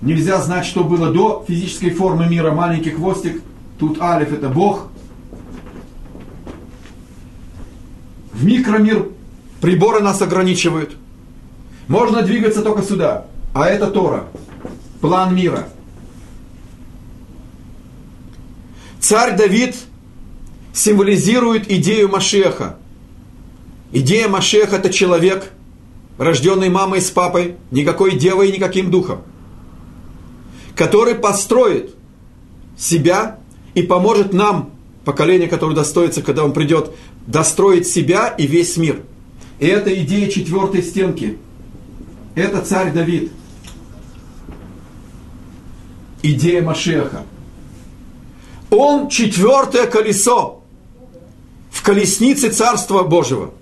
Нельзя 0.00 0.40
знать, 0.40 0.64
что 0.64 0.84
было 0.84 1.10
до 1.10 1.44
физической 1.48 1.90
формы 1.90 2.28
мира. 2.28 2.52
Маленький 2.52 2.90
хвостик. 2.90 3.42
Тут 3.80 4.00
Алиф– 4.00 4.32
это 4.32 4.48
Бог. 4.48 4.86
В 8.32 8.44
микромир 8.44 9.08
приборы 9.60 10.00
нас 10.00 10.22
ограничивают. 10.22 10.96
Можно 11.88 12.22
двигаться 12.22 12.62
только 12.62 12.82
сюда. 12.82 13.26
А 13.54 13.66
это 13.66 13.88
Тора. 13.88 14.28
План 15.00 15.34
мира. 15.34 15.66
Царь 19.00 19.36
Давид 19.36 19.74
символизирует 20.72 21.68
идею 21.68 22.08
Машеха. 22.08 22.76
Идея 23.90 24.28
Машеха– 24.28 24.76
это 24.78 24.90
человек, 24.90 25.50
рожденный 26.22 26.68
мамой 26.68 27.00
с 27.00 27.10
папой, 27.10 27.56
никакой 27.70 28.16
девой 28.16 28.50
и 28.50 28.52
никаким 28.52 28.90
духом, 28.90 29.22
который 30.74 31.14
построит 31.14 31.94
себя 32.76 33.38
и 33.74 33.82
поможет 33.82 34.32
нам, 34.32 34.70
поколение, 35.04 35.48
которое 35.48 35.74
достоится, 35.74 36.22
когда 36.22 36.44
он 36.44 36.52
придет, 36.52 36.92
достроить 37.26 37.86
себя 37.86 38.28
и 38.28 38.46
весь 38.46 38.76
мир. 38.76 39.02
И 39.58 39.66
это 39.66 39.94
идея 40.02 40.28
четвертой 40.28 40.82
стенки. 40.82 41.38
Это 42.34 42.62
царь 42.62 42.92
Давид– 42.92 43.30
идея 46.22 46.62
Машеха. 46.62 47.24
Он 48.70 49.08
четвертое 49.08 49.86
колесо 49.86 50.62
в 51.70 51.82
колеснице 51.82 52.50
Царства 52.50 53.02
Божьего. 53.02 53.52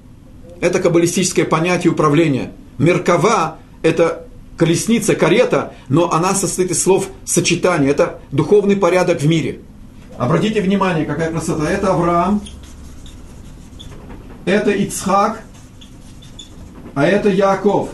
Это 0.61 0.81
каббалистическое 0.81 1.45
понятие 1.45 1.93
управления. 1.93 2.53
Меркава– 2.79 3.59
это 3.83 4.27
колесница, 4.57 5.15
карета, 5.15 5.73
но 5.89 6.13
она 6.13 6.35
состоит 6.35 6.71
из 6.71 6.83
слов 6.83 7.09
сочетания. 7.25 7.91
Это 7.91 8.21
духовный 8.31 8.77
порядок 8.77 9.21
в 9.21 9.27
мире. 9.27 9.61
Обратите 10.19 10.61
внимание, 10.61 11.07
какая 11.07 11.31
красота. 11.31 11.71
Это 11.71 11.93
Авраам, 11.93 12.43
это 14.45 14.71
Ицхак, 14.71 15.43
а 16.95 17.07
это 17.07 17.31
Яков. 17.31 17.91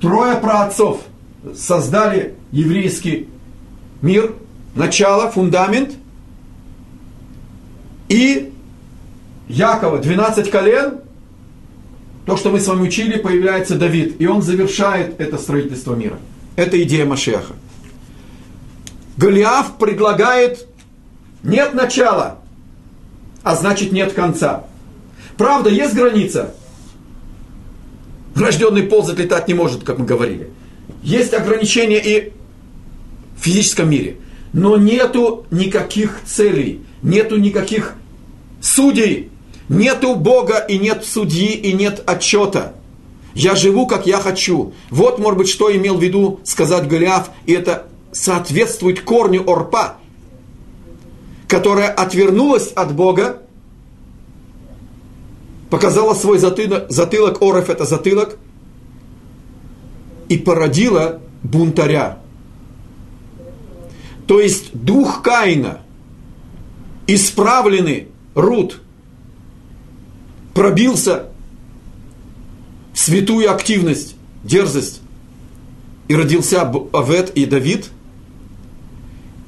Трое 0.00 0.36
праотцов– 0.36 1.00
создали 1.54 2.34
еврейский 2.52 3.28
мир, 4.00 4.34
начало, 4.74 5.30
фундамент, 5.30 5.92
и 8.08 8.52
Якова, 9.48 9.98
12 9.98 10.50
колен, 10.50 11.00
то, 12.26 12.36
что 12.36 12.50
мы 12.50 12.60
с 12.60 12.66
вами 12.66 12.82
учили, 12.82 13.18
появляется 13.18 13.76
Давид, 13.76 14.16
и 14.18 14.26
он 14.26 14.42
завершает 14.42 15.20
это 15.20 15.38
строительство 15.38 15.94
мира. 15.94 16.18
Это 16.56 16.82
идея 16.82 17.04
Машеха. 17.04 17.54
Голиаф 19.16 19.76
предлагает 19.78 20.66
нет 21.42 21.74
начала, 21.74 22.38
а 23.42 23.54
значит 23.54 23.92
нет 23.92 24.12
конца. 24.12 24.64
Правда, 25.36 25.68
есть 25.68 25.94
граница. 25.94 26.54
Рожденный 28.34 28.82
ползать 28.82 29.18
летать 29.18 29.46
не 29.48 29.54
может, 29.54 29.84
как 29.84 29.98
мы 29.98 30.06
говорили 30.06 30.50
есть 31.04 31.34
ограничения 31.34 32.00
и 32.02 32.32
в 33.38 33.44
физическом 33.44 33.90
мире, 33.90 34.16
но 34.52 34.76
нету 34.76 35.46
никаких 35.50 36.20
целей, 36.24 36.80
нету 37.02 37.36
никаких 37.36 37.94
судей, 38.60 39.30
нету 39.68 40.14
Бога 40.14 40.58
и 40.58 40.78
нет 40.78 41.04
судьи 41.04 41.52
и 41.52 41.72
нет 41.72 42.02
отчета. 42.06 42.74
Я 43.34 43.56
живу, 43.56 43.86
как 43.86 44.06
я 44.06 44.18
хочу. 44.18 44.72
Вот, 44.90 45.18
может 45.18 45.38
быть, 45.38 45.48
что 45.48 45.74
имел 45.74 45.96
в 45.96 46.02
виду 46.02 46.40
сказать 46.44 46.86
Голиаф, 46.86 47.30
и 47.46 47.52
это 47.52 47.86
соответствует 48.12 49.00
корню 49.00 49.42
Орпа, 49.46 49.96
которая 51.48 51.90
отвернулась 51.90 52.68
от 52.72 52.94
Бога, 52.94 53.42
показала 55.68 56.14
свой 56.14 56.38
затылок, 56.38 56.90
затылок 56.90 57.42
Орев 57.42 57.70
это 57.70 57.84
затылок, 57.84 58.38
и 60.28 60.38
породила 60.38 61.20
бунтаря. 61.42 62.18
То 64.26 64.40
есть 64.40 64.72
дух 64.72 65.22
Каина, 65.22 65.80
исправленный 67.06 68.08
Рут, 68.34 68.80
пробился 70.54 71.26
святую 72.94 73.52
активность, 73.52 74.14
дерзость, 74.44 75.00
и 76.08 76.14
родился 76.14 76.62
Авет 76.92 77.30
и 77.34 77.44
Давид, 77.44 77.90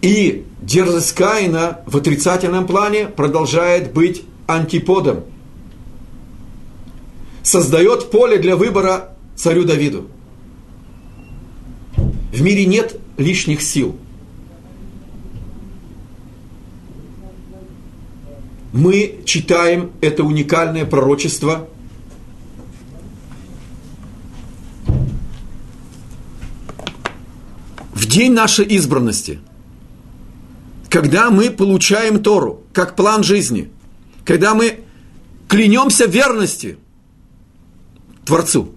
и 0.02 0.44
дерзость 0.60 1.14
Каина 1.14 1.80
в 1.86 1.96
отрицательном 1.96 2.66
плане 2.66 3.06
продолжает 3.06 3.92
быть 3.92 4.24
антиподом. 4.46 5.24
Создает 7.42 8.10
поле 8.10 8.38
для 8.38 8.56
выбора 8.56 9.16
царю 9.36 9.64
Давиду. 9.64 10.08
В 12.32 12.42
мире 12.42 12.66
нет 12.66 12.98
лишних 13.16 13.62
сил. 13.62 13.96
Мы 18.76 19.22
читаем 19.24 19.92
это 20.02 20.22
уникальное 20.22 20.84
пророчество. 20.84 21.66
В 27.94 28.06
день 28.06 28.34
нашей 28.34 28.66
избранности, 28.66 29.40
когда 30.90 31.30
мы 31.30 31.48
получаем 31.48 32.22
Тору 32.22 32.64
как 32.74 32.96
план 32.96 33.24
жизни, 33.24 33.70
когда 34.26 34.54
мы 34.54 34.80
клянемся 35.48 36.04
верности 36.04 36.76
Творцу, 38.26 38.74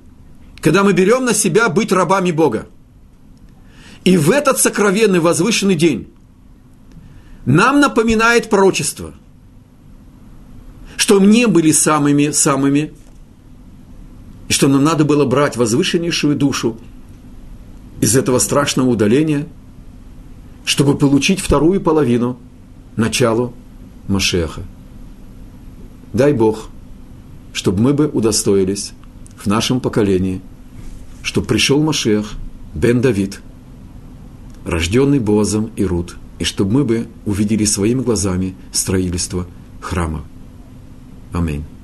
когда 0.62 0.86
мы 0.86 0.94
берем 0.94 1.26
на 1.26 1.34
себя 1.34 1.68
быть 1.68 1.92
рабами 1.92 2.32
Бога– 2.32 2.68
и 4.06 4.16
в 4.16 4.32
этот 4.32 4.60
сокровенный 4.60 5.20
возвышенный 5.20 5.76
день 5.76 6.12
нам 7.46 7.82
напоминает 7.82 8.50
пророчество, 8.50 9.14
что 11.00 11.22
мне 11.22 11.48
были 11.48 11.72
самыми-самыми, 11.72 12.92
и 14.50 14.54
что 14.54 14.68
нам 14.68 14.84
надо 14.84 15.06
было 15.06 15.24
брать 15.24 15.56
возвышеннейшую 15.56 16.36
душу 16.36 16.78
из 18.02 18.18
этого 18.18 18.40
страшного 18.40 18.90
удаления, 18.90 19.48
чтобы 20.66 20.98
получить 20.98 21.40
вторую 21.40 21.80
половину, 21.80 22.38
началу 22.98 23.54
Машеха. 24.10 24.64
Дай 26.12 26.34
Бог, 26.34 26.70
чтобы 27.54 27.82
мы 27.82 27.94
бы 27.94 28.10
удостоились 28.10 28.92
в 29.38 29.46
нашем 29.48 29.80
поколении, 29.80 30.42
чтобы 31.24 31.48
пришел 31.48 31.82
Машех, 31.82 32.34
Бен 32.74 33.00
Давид– 33.00 33.40
рожденный 34.66 35.20
Бозом 35.20 35.72
и 35.78 35.86
Рут– 35.86 36.18
и 36.40 36.44
чтобы 36.44 36.72
мы 36.72 36.84
бы 36.84 37.08
увидели 37.26 37.66
своими 37.66 38.02
глазами 38.02 38.56
строительство 38.72 39.46
храма. 39.82 40.24
Amém. 41.34 41.79